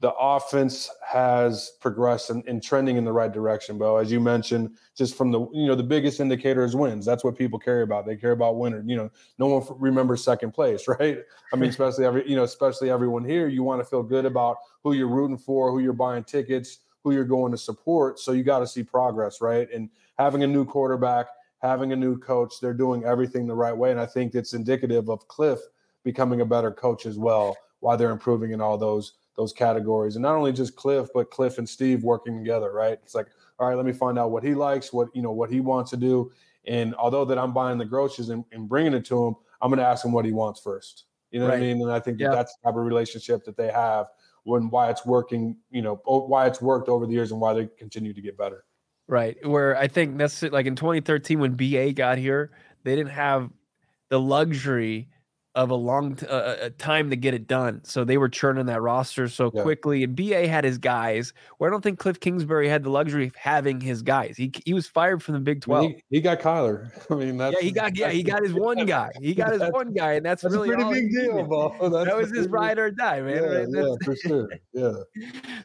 the 0.00 0.12
offense 0.16 0.90
has 1.06 1.72
progressed 1.80 2.28
and, 2.28 2.46
and, 2.46 2.62
trending 2.62 2.98
in 2.98 3.04
the 3.06 3.12
right 3.12 3.32
direction, 3.32 3.78
Bo. 3.78 3.96
As 3.96 4.12
you 4.12 4.20
mentioned, 4.20 4.76
just 4.94 5.16
from 5.16 5.30
the 5.30 5.40
you 5.52 5.66
know 5.66 5.74
the 5.74 5.82
biggest 5.82 6.20
indicator 6.20 6.62
is 6.62 6.76
wins. 6.76 7.06
That's 7.06 7.24
what 7.24 7.38
people 7.38 7.58
care 7.58 7.80
about. 7.80 8.04
They 8.04 8.16
care 8.16 8.32
about 8.32 8.58
winners. 8.58 8.84
You 8.86 8.96
know, 8.96 9.10
no 9.38 9.46
one 9.46 9.64
remembers 9.78 10.22
second 10.22 10.52
place, 10.52 10.86
right? 11.00 11.18
I 11.52 11.56
mean, 11.56 11.70
especially 11.70 12.04
every 12.04 12.28
you 12.28 12.36
know, 12.36 12.42
especially 12.42 12.90
everyone 12.90 13.24
here. 13.24 13.48
You 13.48 13.62
want 13.62 13.80
to 13.80 13.84
feel 13.84 14.02
good 14.02 14.26
about 14.26 14.58
who 14.82 14.92
you're 14.92 15.08
rooting 15.08 15.38
for, 15.38 15.70
who 15.70 15.78
you're 15.78 15.92
buying 15.92 16.24
tickets, 16.24 16.80
who 17.02 17.12
you're 17.12 17.24
going 17.24 17.52
to 17.52 17.58
support. 17.58 18.18
So 18.18 18.32
you 18.32 18.42
got 18.42 18.58
to 18.58 18.66
see 18.66 18.82
progress, 18.82 19.40
right? 19.40 19.68
And 19.72 19.88
having 20.18 20.42
a 20.42 20.46
new 20.46 20.64
quarterback, 20.64 21.28
having 21.62 21.92
a 21.92 21.96
new 21.96 22.18
coach, 22.18 22.60
they're 22.60 22.74
doing 22.74 23.04
everything 23.04 23.46
the 23.46 23.54
right 23.54 23.76
way, 23.76 23.90
and 23.90 24.00
I 24.00 24.06
think 24.06 24.34
it's 24.34 24.52
indicative 24.52 25.08
of 25.08 25.26
Kliff 25.28 25.60
becoming 26.02 26.42
a 26.42 26.44
better 26.44 26.70
coach 26.70 27.06
as 27.06 27.16
well. 27.16 27.56
Why 27.84 27.96
they're 27.96 28.10
improving 28.10 28.52
in 28.52 28.60
all 28.62 28.78
those 28.78 29.12
those 29.36 29.52
categories. 29.52 30.16
And 30.16 30.22
not 30.22 30.36
only 30.36 30.52
just 30.52 30.74
Kliff, 30.76 31.08
but 31.12 31.30
Kliff 31.30 31.58
and 31.58 31.68
Steve 31.68 32.02
working 32.02 32.38
together, 32.38 32.72
right? 32.72 32.98
It's 33.02 33.14
like, 33.14 33.26
all 33.58 33.68
right, 33.68 33.76
let 33.76 33.84
me 33.84 33.92
find 33.92 34.18
out 34.18 34.30
what 34.30 34.42
he 34.42 34.54
likes, 34.54 34.92
what 34.92 35.08
you 35.14 35.22
know, 35.22 35.32
what 35.32 35.50
he 35.50 35.60
wants 35.60 35.90
to 35.90 35.96
do. 35.96 36.32
And 36.66 36.94
although 36.94 37.24
that 37.26 37.38
I'm 37.38 37.52
buying 37.52 37.76
the 37.76 37.84
groceries 37.84 38.30
and, 38.30 38.44
and 38.52 38.68
bringing 38.68 38.94
it 38.94 39.04
to 39.06 39.26
him, 39.26 39.36
I'm 39.60 39.70
going 39.70 39.80
to 39.80 39.86
ask 39.86 40.04
him 40.04 40.12
what 40.12 40.24
he 40.24 40.32
wants 40.32 40.60
first. 40.60 41.04
You 41.30 41.40
know 41.40 41.46
right. 41.46 41.58
what 41.58 41.64
I 41.64 41.72
mean? 41.72 41.82
And 41.82 41.92
I 41.92 42.00
think 42.00 42.18
that 42.18 42.24
yeah. 42.24 42.30
that's 42.30 42.56
the 42.56 42.68
type 42.68 42.78
of 42.78 42.84
relationship 42.84 43.44
that 43.44 43.56
they 43.56 43.70
have 43.70 44.06
when 44.44 44.70
why 44.70 44.88
it's 44.88 45.04
working, 45.04 45.56
you 45.70 45.82
know, 45.82 46.00
why 46.04 46.46
it's 46.46 46.62
worked 46.62 46.88
over 46.88 47.06
the 47.06 47.12
years 47.12 47.32
and 47.32 47.40
why 47.40 47.52
they 47.52 47.68
continue 47.78 48.14
to 48.14 48.20
get 48.20 48.38
better. 48.38 48.64
Right. 49.08 49.36
Where 49.46 49.76
I 49.76 49.88
think 49.88 50.16
that's 50.16 50.42
like 50.42 50.66
in 50.66 50.76
2013 50.76 51.38
when 51.38 51.54
BA 51.54 51.92
got 51.92 52.18
here, 52.18 52.52
they 52.84 52.94
didn't 52.96 53.12
have 53.12 53.50
the 54.08 54.20
luxury 54.20 55.08
of 55.54 55.70
a 55.70 55.74
long 55.74 56.16
t- 56.16 56.26
uh, 56.26 56.70
time 56.78 57.10
to 57.10 57.16
get 57.16 57.32
it 57.32 57.46
done. 57.46 57.80
So 57.84 58.04
they 58.04 58.18
were 58.18 58.28
churning 58.28 58.66
that 58.66 58.82
roster 58.82 59.28
so 59.28 59.52
yeah. 59.54 59.62
quickly. 59.62 60.02
And 60.02 60.16
BA 60.16 60.48
had 60.48 60.64
his 60.64 60.78
guys. 60.78 61.32
Where 61.58 61.70
I 61.70 61.72
don't 61.72 61.80
think 61.80 62.00
Kliff 62.00 62.18
Kingsbury 62.18 62.68
had 62.68 62.82
the 62.82 62.90
luxury 62.90 63.28
of 63.28 63.36
having 63.36 63.80
his 63.80 64.02
guys. 64.02 64.36
He 64.36 64.52
he 64.64 64.74
was 64.74 64.88
fired 64.88 65.22
from 65.22 65.34
the 65.34 65.40
Big 65.40 65.60
Twelve. 65.60 65.92
He, 65.92 66.16
he, 66.16 66.20
got 66.20 66.40
Kyler. 66.40 66.90
I 67.10 67.14
mean, 67.14 67.38
yeah, 67.38 67.52
he 67.60 67.70
got 67.70 67.96
yeah, 67.96 68.10
he 68.10 68.24
got 68.24 68.42
his 68.42 68.52
one 68.52 68.84
guy. 68.86 69.10
He 69.20 69.34
got 69.34 69.52
his 69.52 69.62
one 69.70 69.92
guy, 69.92 70.14
and 70.14 70.26
that's, 70.26 70.42
that's 70.42 70.54
really 70.54 70.70
a 70.72 70.76
pretty 70.76 71.02
big 71.02 71.12
deal, 71.12 71.46
That 71.46 72.16
was 72.16 72.30
his 72.30 72.48
ride 72.48 72.78
or 72.78 72.90
die, 72.90 73.20
man. 73.20 73.34
Yeah, 73.36 73.48
right? 73.48 73.68
yeah, 73.70 73.94
for 74.04 74.16
sure. 74.16 74.48
Yeah. 74.72 74.92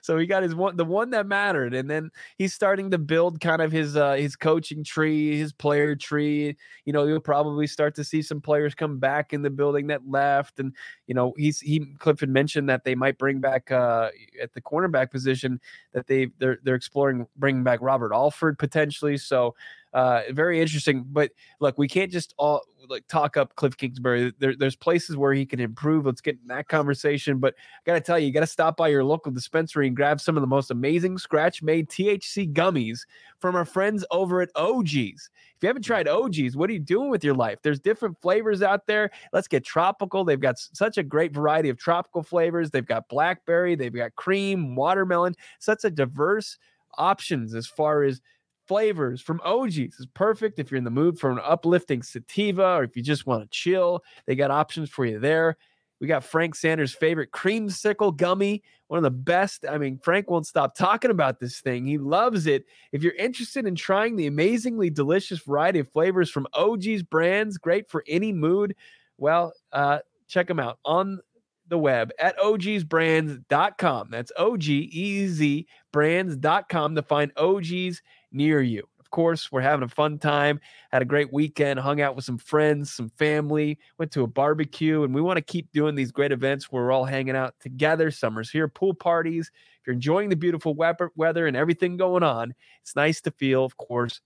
so 0.02 0.17
he 0.17 0.28
got 0.28 0.43
his 0.43 0.54
one, 0.54 0.78
the 0.78 0.86
one 0.86 1.10
that 1.12 1.25
mattered, 1.25 1.73
and 1.73 1.89
then 1.89 2.12
he's 2.38 2.54
starting 2.54 2.91
to 2.91 2.99
build 2.99 3.41
kind 3.41 3.62
of 3.62 3.71
his 3.71 3.95
uh 3.95 4.13
his 4.13 4.36
coaching 4.36 4.84
tree, 4.84 5.36
his 5.36 5.52
player 5.52 5.95
tree. 5.95 6.56
You 6.86 6.93
know, 6.93 7.06
you'll 7.06 7.19
probably 7.19 7.65
start 7.65 7.95
to 7.95 8.04
see 8.04 8.21
some 8.21 8.39
players 8.39 8.75
come 8.75 8.99
back 8.99 9.34
in 9.34 9.41
the 9.41 9.49
building 9.49 9.79
that 9.88 10.08
left 10.08 10.60
and 10.60 10.74
you 11.08 11.13
know 11.13 11.34
he's 11.38 11.60
he 11.60 11.94
Clifford 11.98 12.30
mentioned 12.30 12.70
that 12.70 12.84
they 12.84 12.96
might 12.96 13.18
bring 13.18 13.39
back 13.39 13.72
uh, 13.72 14.10
at 14.42 14.54
the 14.54 14.62
cornerback 14.62 15.12
position 15.12 15.60
that 15.94 16.08
they 16.08 16.28
they're 16.39 16.60
they're 16.63 16.76
exploring 16.76 17.28
bringing 17.38 17.63
back 17.63 17.80
Robert 17.82 18.13
Alford 18.13 18.58
potentially. 18.58 19.18
So 19.18 19.56
uh, 19.93 20.21
very 20.32 20.62
interesting. 20.62 21.04
But 21.08 21.32
look, 21.60 21.78
we 21.78 21.88
can't 21.88 22.12
just 22.12 22.34
all 22.38 22.63
like 22.89 23.08
talk 23.08 23.38
up 23.38 23.56
Kliff 23.56 23.78
Kingsbury. 23.78 24.34
There, 24.39 24.56
there's 24.56 24.75
places 24.75 25.17
where 25.17 25.34
he 25.34 25.45
can 25.45 25.60
improve. 25.60 26.06
Let's 26.06 26.21
get 26.21 26.38
in 26.41 26.47
that 26.47 26.67
conversation. 26.67 27.39
But 27.39 27.56
I 27.58 27.82
got 27.86 27.93
to 27.93 28.02
tell 28.02 28.17
you, 28.17 28.28
you 28.28 28.34
got 28.34 28.39
to 28.41 28.47
stop 28.47 28.78
by 28.78 28.88
your 28.88 29.04
local 29.04 29.32
dispensary 29.32 29.88
and 29.88 29.95
grab 29.95 30.19
some 30.21 30.38
of 30.38 30.41
the 30.41 30.47
most 30.47 30.71
amazing 30.71 31.17
scratch 31.17 31.62
made 31.62 31.89
THC 31.89 32.52
gummies 32.52 33.02
from 33.39 33.56
our 33.56 33.65
friends 33.65 34.06
over 34.12 34.41
at 34.41 34.54
OGeez. 34.56 35.30
If 35.60 35.63
you 35.63 35.67
haven't 35.67 35.84
tried 35.84 36.08
OGeez, 36.08 36.56
what 36.56 36.69
are 36.69 36.73
you 36.73 36.80
doing 36.80 37.10
with 37.10 37.23
your 37.23 37.36
life? 37.36 37.60
There's 37.62 37.80
different 37.80 38.19
flavors 38.21 38.62
out 38.62 38.88
there. 38.88 39.10
Let's 39.34 39.47
get 39.47 39.65
tropical. 39.65 40.23
They've 40.23 40.39
got 40.39 40.58
such 40.58 40.97
a 40.97 41.04
great 41.04 41.34
variety 41.34 41.69
of 41.69 41.78
tropical 41.78 42.23
flavors. 42.23 42.71
They've 42.71 42.86
got 42.86 43.10
blackberry, 43.10 43.75
they've 43.75 43.93
got 43.93 44.15
cream, 44.15 44.75
watermelon, 44.75 45.36
such 45.60 45.84
a 45.84 45.89
diverse 45.89 46.58
options 46.97 47.54
as 47.54 47.67
far 47.67 48.04
as 48.04 48.21
flavors 48.69 49.19
from 49.19 49.39
OGeez 49.39 49.99
is 49.99 50.05
perfect 50.13 50.60
if 50.60 50.69
you're 50.69 50.77
in 50.77 50.84
the 50.84 50.91
mood 50.91 51.17
for 51.19 51.32
an 51.32 51.39
uplifting 51.43 52.03
sativa 52.03 52.75
or 52.75 52.84
if 52.84 52.95
you 52.95 53.01
just 53.01 53.25
want 53.25 53.41
to 53.41 53.49
chill. 53.49 54.03
They 54.27 54.36
got 54.36 54.51
options 54.51 54.91
for 54.91 55.05
you 55.08 55.17
there. 55.19 55.58
We 55.99 56.05
got 56.05 56.23
Frank 56.23 56.53
Sanders' 56.53 56.93
favorite 56.93 57.32
creamsicle 57.32 58.15
gummy, 58.15 58.62
one 58.88 58.99
of 58.99 59.03
the 59.03 59.10
best. 59.10 59.65
I 59.67 59.79
mean, 59.79 59.97
Frank 59.97 60.29
won't 60.29 60.45
stop 60.45 60.75
talking 60.75 61.10
about 61.10 61.39
this 61.39 61.60
thing. 61.60 61.88
He 61.88 61.97
loves 61.97 62.45
it. 62.45 62.65
If 62.91 63.01
you're 63.01 63.15
interested 63.15 63.65
in 63.65 63.73
trying 63.73 64.15
the 64.15 64.27
amazingly 64.27 64.91
delicious 64.91 65.39
variety 65.39 65.79
of 65.79 65.91
flavors 65.91 66.29
from 66.29 66.47
OGeez 66.53 67.10
brands, 67.10 67.58
great 67.58 67.89
for 67.89 68.03
any 68.08 68.32
mood, 68.32 68.75
well, 69.17 69.51
uh, 69.73 69.99
check 70.27 70.47
them 70.47 70.60
out 70.60 70.77
on 70.86 71.19
the 71.69 71.77
web 71.77 72.12
at 72.19 72.38
ogeezbrands.com. 72.38 74.10
That's 74.12 74.32
O 74.38 74.58
G 74.58 74.89
E 74.91 75.27
Z 75.27 75.67
brands.com 75.91 76.95
to 76.95 77.01
find 77.01 77.34
OGeez 77.36 77.97
near 78.32 78.62
you. 78.62 78.88
Of 79.00 79.12
course, 79.12 79.52
we're 79.52 79.62
having 79.62 79.84
a 79.84 79.88
fun 79.88 80.20
time. 80.20 80.60
Had 80.92 81.02
a 81.02 81.06
great 81.06 81.34
weekend, 81.34 81.80
hung 81.80 82.00
out 82.00 82.15
with 82.15 82.26
some 82.26 82.38
friends, 82.38 82.94
some 82.94 83.10
family, 83.18 83.80
went 83.98 84.12
to 84.12 84.22
a 84.22 84.28
barbecue, 84.28 85.04
and 85.04 85.15
we 85.15 85.22
want 85.22 85.38
to 85.38 85.42
keep 85.42 85.72
doing 85.72 85.96
these 85.96 86.12
great 86.12 86.32
events 86.32 86.72
where 86.72 86.84
we're 86.84 86.92
all 86.92 87.06
hanging 87.06 87.36
out 87.36 87.56
together. 87.60 88.12
Summer's 88.12 88.52
here, 88.52 88.68
pool 88.68 88.94
parties. 88.94 89.50
If 89.82 89.88
you're 89.88 89.96
enjoying 89.96 90.30
the 90.30 90.36
beautiful 90.36 90.76
weather 90.76 91.48
and 91.48 91.58
everything 91.58 91.98
going 91.98 92.22
on, 92.22 92.54
it's 92.84 92.96
nice 92.96 93.20
to 93.22 93.32
feel, 93.32 93.65
of 93.65 93.78
course, 93.78 94.22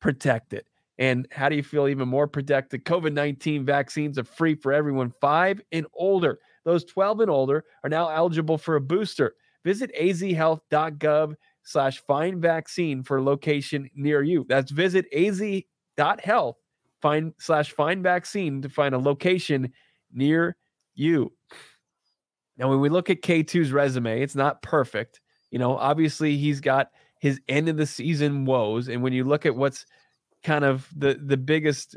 protected. 0.00 0.64
And 0.98 1.28
how 1.30 1.48
do 1.48 1.54
you 1.56 1.62
feel 1.62 1.88
even 1.88 2.08
more 2.08 2.26
protected? 2.26 2.84
COVID 2.84 3.12
19 3.12 3.64
vaccines 3.64 4.18
are 4.18 4.24
free 4.24 4.56
for 4.56 4.72
everyone 4.72 5.12
five 5.20 5.60
and 5.70 5.86
older. 5.94 6.40
Those 6.64 6.84
12 6.84 7.20
and 7.20 7.30
older 7.30 7.64
are 7.84 7.90
now 7.90 8.08
eligible 8.08 8.58
for 8.58 8.74
a 8.76 8.80
booster. 8.80 9.34
Visit 9.64 9.92
azhealth.gov 9.94 11.34
slash 11.66 12.00
find 12.06 12.40
vaccine 12.40 13.02
for 13.02 13.20
location 13.20 13.90
near 13.94 14.22
you. 14.22 14.46
That's 14.48 14.70
visit 14.70 15.06
az.health 15.12 16.56
find 17.02 17.32
slash 17.38 17.72
find 17.72 18.02
vaccine 18.02 18.62
to 18.62 18.68
find 18.68 18.94
a 18.94 18.98
location 18.98 19.72
near 20.12 20.56
you. 20.94 21.32
Now, 22.56 22.70
when 22.70 22.80
we 22.80 22.88
look 22.88 23.10
at 23.10 23.20
K2's 23.20 23.72
resume, 23.72 24.22
it's 24.22 24.36
not 24.36 24.62
perfect. 24.62 25.20
You 25.50 25.58
know, 25.58 25.76
obviously 25.76 26.36
he's 26.36 26.60
got 26.60 26.90
his 27.20 27.40
end 27.48 27.68
of 27.68 27.76
the 27.76 27.86
season 27.86 28.44
woes. 28.44 28.88
And 28.88 29.02
when 29.02 29.12
you 29.12 29.24
look 29.24 29.44
at 29.44 29.56
what's 29.56 29.84
kind 30.44 30.64
of 30.64 30.88
the 30.96 31.20
the 31.20 31.36
biggest 31.36 31.96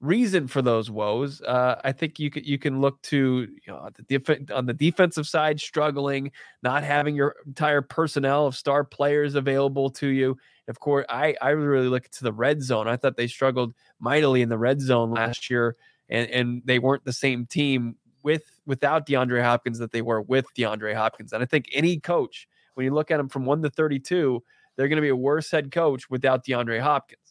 reason 0.00 0.46
for 0.46 0.62
those 0.62 0.90
woes. 0.90 1.40
Uh, 1.42 1.80
I 1.82 1.92
think 1.92 2.18
you 2.18 2.30
can 2.30 2.44
you 2.44 2.58
can 2.58 2.80
look 2.80 3.00
to 3.02 3.48
you 3.48 3.72
know, 3.72 3.88
the 3.94 4.18
def- 4.18 4.50
on 4.52 4.66
the 4.66 4.74
defensive 4.74 5.26
side, 5.26 5.60
struggling, 5.60 6.30
not 6.62 6.84
having 6.84 7.16
your 7.16 7.36
entire 7.46 7.82
personnel 7.82 8.46
of 8.46 8.56
star 8.56 8.84
players 8.84 9.34
available 9.34 9.90
to 9.90 10.08
you. 10.08 10.36
Of 10.68 10.80
course, 10.80 11.06
I 11.08 11.34
I 11.40 11.50
really 11.50 11.88
look 11.88 12.08
to 12.10 12.24
the 12.24 12.32
red 12.32 12.62
zone. 12.62 12.88
I 12.88 12.96
thought 12.96 13.16
they 13.16 13.28
struggled 13.28 13.74
mightily 14.00 14.42
in 14.42 14.48
the 14.48 14.58
red 14.58 14.80
zone 14.80 15.12
last 15.12 15.48
year, 15.48 15.76
and 16.08 16.28
and 16.30 16.62
they 16.64 16.78
weren't 16.78 17.04
the 17.04 17.12
same 17.12 17.46
team 17.46 17.96
with 18.22 18.58
without 18.66 19.06
DeAndre 19.06 19.42
Hopkins 19.42 19.78
that 19.78 19.92
they 19.92 20.02
were 20.02 20.20
with 20.20 20.46
DeAndre 20.56 20.94
Hopkins. 20.94 21.32
And 21.32 21.42
I 21.42 21.46
think 21.46 21.68
any 21.72 21.98
coach, 22.00 22.48
when 22.74 22.84
you 22.84 22.92
look 22.92 23.10
at 23.10 23.16
them 23.18 23.28
from 23.28 23.46
one 23.46 23.62
to 23.62 23.70
thirty-two, 23.70 24.42
they're 24.74 24.88
going 24.88 24.96
to 24.96 25.02
be 25.02 25.08
a 25.08 25.16
worse 25.16 25.50
head 25.50 25.70
coach 25.70 26.10
without 26.10 26.44
DeAndre 26.44 26.80
Hopkins. 26.80 27.25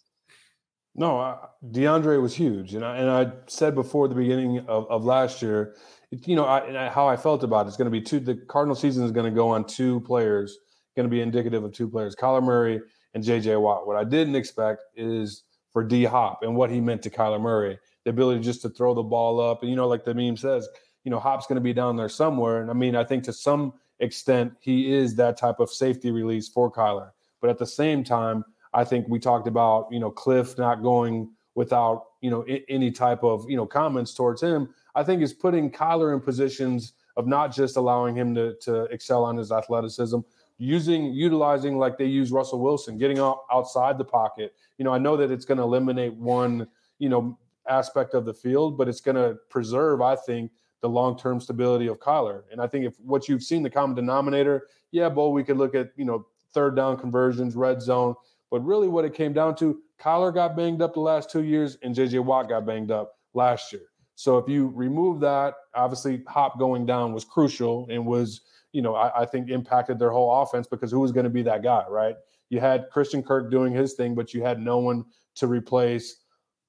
No, 0.98 1.20
I, 1.20 1.38
DeAndre 1.72 2.22
was 2.22 2.34
huge, 2.34 2.74
and 2.74 2.86
I 2.86 2.98
and 2.98 3.10
I 3.10 3.32
said 3.48 3.76
before 3.76 4.08
the 4.08 4.16
beginning 4.16 4.60
of, 4.60 4.90
of 4.90 5.04
last 5.04 5.42
year, 5.42 5.76
you 6.10 6.38
know, 6.38 6.46
I, 6.46 6.88
how 6.88 7.08
I 7.08 7.18
felt 7.18 7.44
about 7.44 7.66
it. 7.66 7.68
It's 7.70 7.78
going 7.78 7.86
to 7.86 7.92
be 7.92 8.02
two. 8.02 8.22
The 8.22 8.36
Cardinal 8.36 8.76
season 8.76 9.04
is 9.04 9.12
going 9.12 9.26
to 9.26 9.36
go 9.36 9.50
on 9.50 9.66
two 9.66 10.00
players, 10.02 10.58
going 10.96 11.06
to 11.06 11.10
be 11.10 11.20
indicative 11.20 11.66
of 11.66 11.74
two 11.74 11.90
players, 11.90 12.16
Kyler 12.16 12.42
Murray 12.42 12.82
and 13.14 13.22
J.J. 13.24 13.58
Watt. 13.58 13.86
What 13.86 13.98
I 13.98 14.06
didn't 14.06 14.36
expect 14.36 14.84
is 14.96 15.44
for 15.70 15.84
D 15.84 16.06
Hop 16.06 16.44
and 16.44 16.56
what 16.56 16.72
he 16.72 16.80
meant 16.80 17.02
to 17.02 17.10
Kyler 17.10 17.42
Murray, 17.42 17.78
the 18.06 18.12
ability 18.12 18.40
just 18.40 18.62
to 18.62 18.70
throw 18.70 18.94
the 18.94 19.04
ball 19.04 19.42
up, 19.42 19.64
and 19.64 19.70
you 19.70 19.76
know, 19.76 19.90
like 19.90 20.06
the 20.06 20.14
meme 20.14 20.38
says, 20.38 20.66
you 21.04 21.12
know, 21.12 21.20
Hop's 21.20 21.46
going 21.46 21.58
to 21.58 21.62
be 21.62 21.74
down 21.74 21.98
there 21.98 22.08
somewhere. 22.08 22.62
And 22.62 22.70
I 22.72 22.74
mean, 22.74 22.96
I 22.96 23.04
think 23.04 23.26
to 23.26 23.34
some 23.34 23.74
extent 24.00 24.54
he 24.62 24.94
is 24.94 25.16
that 25.16 25.36
type 25.36 25.60
of 25.60 25.70
safety 25.70 26.12
release 26.12 26.48
for 26.48 26.72
Kyler, 26.72 27.12
but 27.42 27.50
at 27.50 27.58
the 27.58 27.66
same 27.66 28.02
time 28.02 28.46
I 28.76 28.84
think 28.84 29.08
we 29.08 29.20
talked 29.20 29.48
about, 29.48 29.88
you 29.90 30.00
know, 30.00 30.12
Kliff 30.12 30.58
not 30.58 30.84
going 30.84 31.32
without, 31.56 32.04
you 32.22 32.30
know, 32.30 32.46
I- 32.48 32.66
any 32.70 32.92
type 32.92 33.24
of, 33.24 33.50
you 33.50 33.56
know, 33.56 33.66
comments 33.66 34.14
towards 34.14 34.42
him. 34.42 34.70
I 34.94 35.04
think 35.04 35.22
is 35.22 35.34
putting 35.34 35.72
Kyler 35.72 36.14
in 36.14 36.20
positions 36.20 36.94
of 37.18 37.26
not 37.26 37.54
just 37.54 37.78
allowing 37.78 38.16
him 38.16 38.36
to, 38.36 38.56
to 38.62 38.84
excel 38.86 39.24
on 39.24 39.38
his 39.38 39.52
athleticism, 39.52 40.20
using, 40.58 41.14
utilizing 41.14 41.78
like 41.78 41.98
they 41.98 42.06
use 42.06 42.32
Russell 42.32 42.60
Wilson, 42.60 42.98
getting 42.98 43.20
out, 43.20 43.40
outside 43.52 43.98
the 43.98 44.06
pocket. 44.06 44.54
You 44.78 44.84
know, 44.86 44.94
I 44.94 44.98
know 44.98 45.16
that 45.18 45.32
it's 45.32 45.46
going 45.46 45.58
to 45.58 45.64
eliminate 45.64 46.14
one, 46.14 46.68
you 47.00 47.10
know, 47.10 47.38
aspect 47.68 48.14
of 48.14 48.26
the 48.26 48.34
field, 48.34 48.78
but 48.78 48.88
it's 48.90 49.02
going 49.02 49.16
to 49.16 49.38
preserve, 49.50 50.02
I 50.02 50.16
think, 50.18 50.52
the 50.82 50.90
long-term 50.90 51.40
stability 51.40 51.88
of 51.88 52.00
Kyler. 52.00 52.44
And 52.52 52.62
I 52.62 52.68
think 52.68 52.86
if 52.86 53.00
what 53.00 53.28
you've 53.28 53.42
seen, 53.42 53.64
the 53.64 53.70
common 53.70 53.96
denominator, 53.96 54.68
yeah, 54.92 55.10
Bo, 55.10 55.30
we 55.30 55.44
could 55.44 55.58
look 55.58 55.74
at, 55.74 55.92
you 55.96 56.06
know, 56.06 56.28
third 56.54 56.76
down 56.76 56.98
conversions, 56.98 57.56
red 57.56 57.82
zone. 57.82 58.16
But 58.52 58.64
really, 58.66 58.88
what 58.88 59.06
it 59.06 59.14
came 59.14 59.34
down 59.34 59.56
to, 59.56 59.80
Kyler 60.00 60.34
got 60.34 60.56
banged 60.56 60.82
up 60.82 60.94
the 60.94 61.00
last 61.00 61.30
two 61.30 61.44
years, 61.44 61.78
and 61.82 61.96
JJ 61.96 62.24
Watt 62.24 62.50
got 62.50 62.66
banged 62.66 62.92
up 62.92 63.18
last 63.34 63.72
year. 63.74 63.84
So 64.16 64.38
if 64.38 64.48
you 64.48 64.72
remove 64.74 65.20
that, 65.22 65.56
obviously 65.74 66.24
Hop 66.28 66.58
going 66.58 66.86
down 66.86 67.14
was 67.14 67.26
crucial 67.26 67.86
and 67.90 68.06
was, 68.06 68.42
you 68.72 68.82
know, 68.82 68.96
I, 68.96 69.22
I 69.22 69.26
think 69.26 69.50
impacted 69.50 70.00
their 70.00 70.10
whole 70.10 70.42
offense 70.42 70.68
because 70.68 70.90
who 70.92 71.02
was 71.02 71.12
going 71.12 71.26
to 71.26 71.30
be 71.30 71.42
that 71.44 71.64
guy, 71.64 71.84
right? 71.90 72.16
You 72.50 72.62
had 72.62 72.90
Christian 72.92 73.22
Kirk 73.22 73.52
doing 73.52 73.74
his 73.74 73.94
thing, 73.94 74.16
but 74.16 74.34
you 74.34 74.42
had 74.42 74.60
no 74.60 74.78
one 74.78 75.06
to 75.36 75.48
replace 75.48 76.18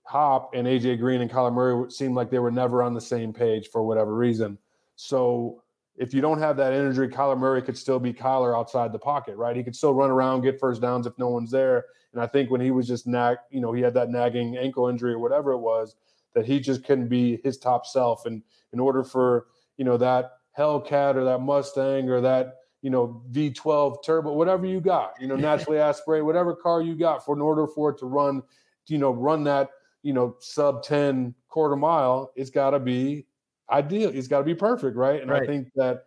Hop 0.04 0.54
and 0.54 0.66
AJ 0.66 0.98
Green 0.98 1.20
and 1.20 1.30
Kyler 1.30 1.52
Murray 1.52 1.90
seemed 1.90 2.14
like 2.14 2.30
they 2.30 2.38
were 2.38 2.50
never 2.50 2.82
on 2.82 2.94
the 2.94 3.00
same 3.00 3.32
page 3.32 3.68
for 3.68 3.82
whatever 3.82 4.14
reason. 4.14 4.58
So 4.96 5.62
if 5.98 6.12
you 6.12 6.20
don't 6.20 6.38
have 6.38 6.56
that 6.59 6.72
energy, 6.72 7.06
Kyler 7.06 7.38
Murray 7.38 7.62
could 7.62 7.76
still 7.76 7.98
be 7.98 8.12
Kyler 8.12 8.56
outside 8.56 8.92
the 8.92 8.98
pocket, 8.98 9.37
right? 9.37 9.56
He 9.56 9.64
could 9.64 9.76
still 9.76 9.94
run 9.94 10.11
around, 10.11 10.42
get 10.42 10.61
first 10.61 10.82
downs 10.82 11.06
if 11.06 11.16
no 11.18 11.28
one's 11.28 11.50
there. 11.50 11.87
And 12.12 12.22
I 12.22 12.26
think 12.26 12.50
when 12.50 12.61
he 12.61 12.70
was 12.70 12.87
just 12.87 13.06
nag, 13.06 13.38
you 13.50 13.61
know, 13.61 13.72
he 13.72 13.82
had 13.82 13.94
that 13.94 14.11
nagging 14.11 14.56
ankle 14.56 14.88
injury 14.88 15.12
or 15.12 15.18
whatever 15.18 15.52
it 15.52 15.59
was, 15.59 15.96
that 16.35 16.44
he 16.44 16.61
just 16.61 16.85
couldn't 16.85 17.09
be 17.09 17.40
his 17.42 17.56
top 17.56 17.87
self. 17.87 18.26
And 18.26 18.42
in 18.72 18.80
order 18.80 19.02
for, 19.02 19.46
you 19.78 19.85
know, 19.85 19.96
that 19.96 20.32
Hellcat 20.59 21.16
or 21.16 21.24
that 21.24 21.40
Mustang 21.40 22.11
or 22.11 22.20
that, 22.20 22.56
you 22.82 22.90
know, 22.90 23.22
V12 23.32 24.04
turbo, 24.04 24.32
whatever 24.32 24.66
you 24.66 24.80
got, 24.80 25.14
you 25.20 25.26
know, 25.26 25.37
naturally 25.37 25.78
aspirate, 25.78 26.24
whatever 26.24 26.54
car 26.54 26.82
you 26.82 26.94
got 26.94 27.24
for 27.24 27.35
in 27.35 27.40
order 27.40 27.66
for 27.66 27.90
it 27.90 27.98
to 27.98 28.06
run, 28.06 28.42
you 28.87 28.98
know, 28.98 29.11
run 29.11 29.44
that, 29.44 29.70
you 30.02 30.12
know, 30.12 30.37
sub 30.40 30.82
10 30.82 31.35
quarter 31.48 31.76
mile, 31.76 32.32
it's 32.37 32.50
got 32.50 32.70
to 32.70 32.78
be 32.78 33.26
ideal. 33.70 34.11
He's 34.11 34.29
got 34.29 34.38
to 34.38 34.44
be 34.44 34.55
perfect, 34.55 34.96
right? 34.96 35.20
And 35.20 35.31
right. 35.31 35.42
I 35.42 35.46
think 35.46 35.68
that 35.76 36.05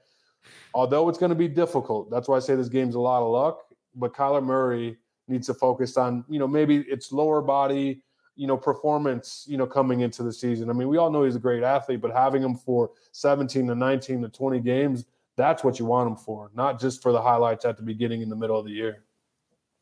although 0.74 1.10
it's 1.10 1.18
going 1.18 1.32
to 1.32 1.36
be 1.36 1.48
difficult, 1.48 2.10
that's 2.10 2.28
why 2.28 2.38
I 2.38 2.40
say 2.40 2.56
this 2.56 2.70
game's 2.70 2.96
a 2.96 3.00
lot 3.00 3.22
of 3.22 3.30
luck. 3.30 3.62
But 3.96 4.14
Kyler 4.14 4.44
Murray 4.44 4.98
needs 5.28 5.48
to 5.48 5.54
focus 5.54 5.98
on, 5.98 6.24
you 6.30 6.40
know, 6.40 6.48
maybe 6.48 6.86
it's 6.88 7.12
lower 7.12 7.42
body, 7.42 8.02
you 8.36 8.48
know, 8.48 8.58
performance, 8.58 9.46
you 9.48 9.58
know, 9.58 9.68
coming 9.68 10.02
into 10.02 10.24
the 10.24 10.32
season. 10.32 10.70
I 10.70 10.74
mean, 10.74 10.88
we 10.88 10.98
all 10.98 11.12
know 11.12 11.24
he's 11.24 11.36
a 11.36 11.40
great 11.40 11.64
athlete, 11.64 12.02
but 12.02 12.12
having 12.12 12.42
him 12.42 12.56
for 12.56 12.92
17 13.12 13.68
to 13.68 13.76
19 13.76 14.22
to 14.22 14.30
20 14.30 14.60
games, 14.62 15.06
that's 15.36 15.64
what 15.64 15.80
you 15.80 15.86
want 15.86 16.10
him 16.10 16.16
for, 16.16 16.52
not 16.54 16.80
just 16.80 17.02
for 17.02 17.12
the 17.12 17.22
highlights 17.22 17.66
at 17.66 17.78
the 17.78 17.84
beginning 17.84 18.22
in 18.22 18.30
the 18.30 18.36
middle 18.36 18.58
of 18.58 18.66
the 18.66 18.72
year. 18.72 19.04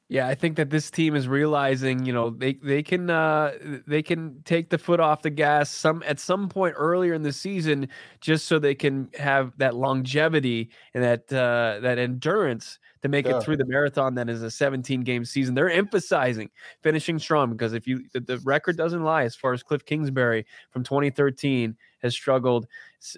Yeah, 0.10 0.28
I 0.28 0.36
think 0.36 0.56
that 0.56 0.70
this 0.70 0.90
team 0.90 1.18
is 1.18 1.28
realizing, 1.28 2.06
you 2.06 2.14
know, 2.14 2.30
they 2.30 2.54
they 2.54 2.82
can 2.82 3.10
uh, 3.10 3.52
they 3.86 4.02
can 4.02 4.42
take 4.46 4.70
the 4.70 4.78
foot 4.78 5.02
off 5.02 5.22
the 5.22 5.30
gas 5.30 5.70
some 5.70 6.02
at 6.06 6.18
some 6.18 6.48
point 6.48 6.76
earlier 6.78 7.14
in 7.14 7.24
the 7.24 7.34
season, 7.34 7.90
just 8.22 8.46
so 8.46 8.58
they 8.58 8.74
can 8.74 9.10
have 9.20 9.52
that 9.58 9.76
longevity 9.76 10.70
and 10.94 11.04
that 11.04 11.34
uh, 11.34 11.82
that 11.82 11.98
endurance 11.98 12.80
to 13.02 13.10
make 13.10 13.26
yeah. 13.26 13.38
it 13.38 13.44
through 13.44 13.58
the 13.58 13.66
marathon. 13.66 14.16
That 14.16 14.30
is 14.30 14.44
a 14.44 14.50
17 14.50 15.02
game 15.02 15.26
season. 15.26 15.56
They're 15.56 15.70
emphasizing 15.70 16.52
finishing 16.82 17.20
strong 17.20 17.52
because 17.52 17.74
if 17.74 17.86
you 17.86 18.06
the, 18.14 18.22
the 18.22 18.38
record 18.46 18.78
doesn't 18.78 19.04
lie, 19.04 19.24
as 19.24 19.36
far 19.36 19.52
as 19.52 19.62
Kliff 19.62 19.86
Kingsbury 19.86 20.46
from 20.72 20.86
2013 20.86 21.76
has 22.02 22.14
struggled 22.14 22.66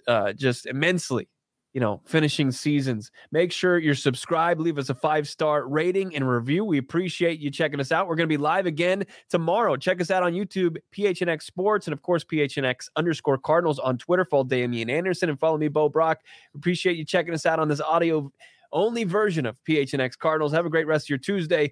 uh, 0.08 0.34
just 0.34 0.66
immensely 0.66 1.28
you 1.74 1.80
know, 1.80 2.02
finishing 2.06 2.52
seasons. 2.52 3.12
Make 3.32 3.52
sure 3.52 3.78
you're 3.78 3.96
subscribed, 3.96 4.60
leave 4.60 4.78
us 4.78 4.90
a 4.90 4.96
five 4.96 5.28
star 5.28 5.68
rating 5.68 6.16
and 6.16 6.28
review. 6.28 6.66
We 6.66 6.78
appreciate 6.78 7.40
you 7.40 7.52
checking 7.52 7.80
us 7.80 7.92
out. 7.92 8.08
We're 8.08 8.16
going 8.16 8.28
to 8.28 8.34
be 8.34 8.38
live 8.38 8.66
again 8.66 9.06
tomorrow. 9.30 9.76
Check 9.76 10.02
us 10.02 10.12
out 10.12 10.24
on 10.24 10.34
YouTube, 10.34 10.78
PHNX 10.96 11.44
Sports, 11.44 11.88
and 11.88 11.94
of 11.94 12.02
course, 12.02 12.24
PHNX 12.24 12.90
underscore 12.96 13.38
Cardinals 13.38 13.80
on 13.80 13.98
Twitter. 13.98 14.26
Follow 14.26 14.44
Damien 14.44 14.90
Anderson 14.90 15.30
and 15.30 15.40
follow 15.40 15.58
me, 15.58 15.68
Bo 15.68 15.90
Brack. 15.90 16.20
Appreciate 16.56 16.98
you 16.98 17.06
checking 17.06 17.34
us 17.34 17.46
out 17.46 17.60
on 17.60 17.68
this 17.68 17.82
audio 17.82 18.32
only 18.72 19.04
version 19.04 19.46
of 19.46 19.58
PHNX 19.68 20.18
Cardinals. 20.18 20.52
Have 20.54 20.66
a 20.66 20.70
great 20.70 20.88
rest 20.88 21.06
of 21.06 21.10
your 21.10 21.18
Tuesday. 21.18 21.72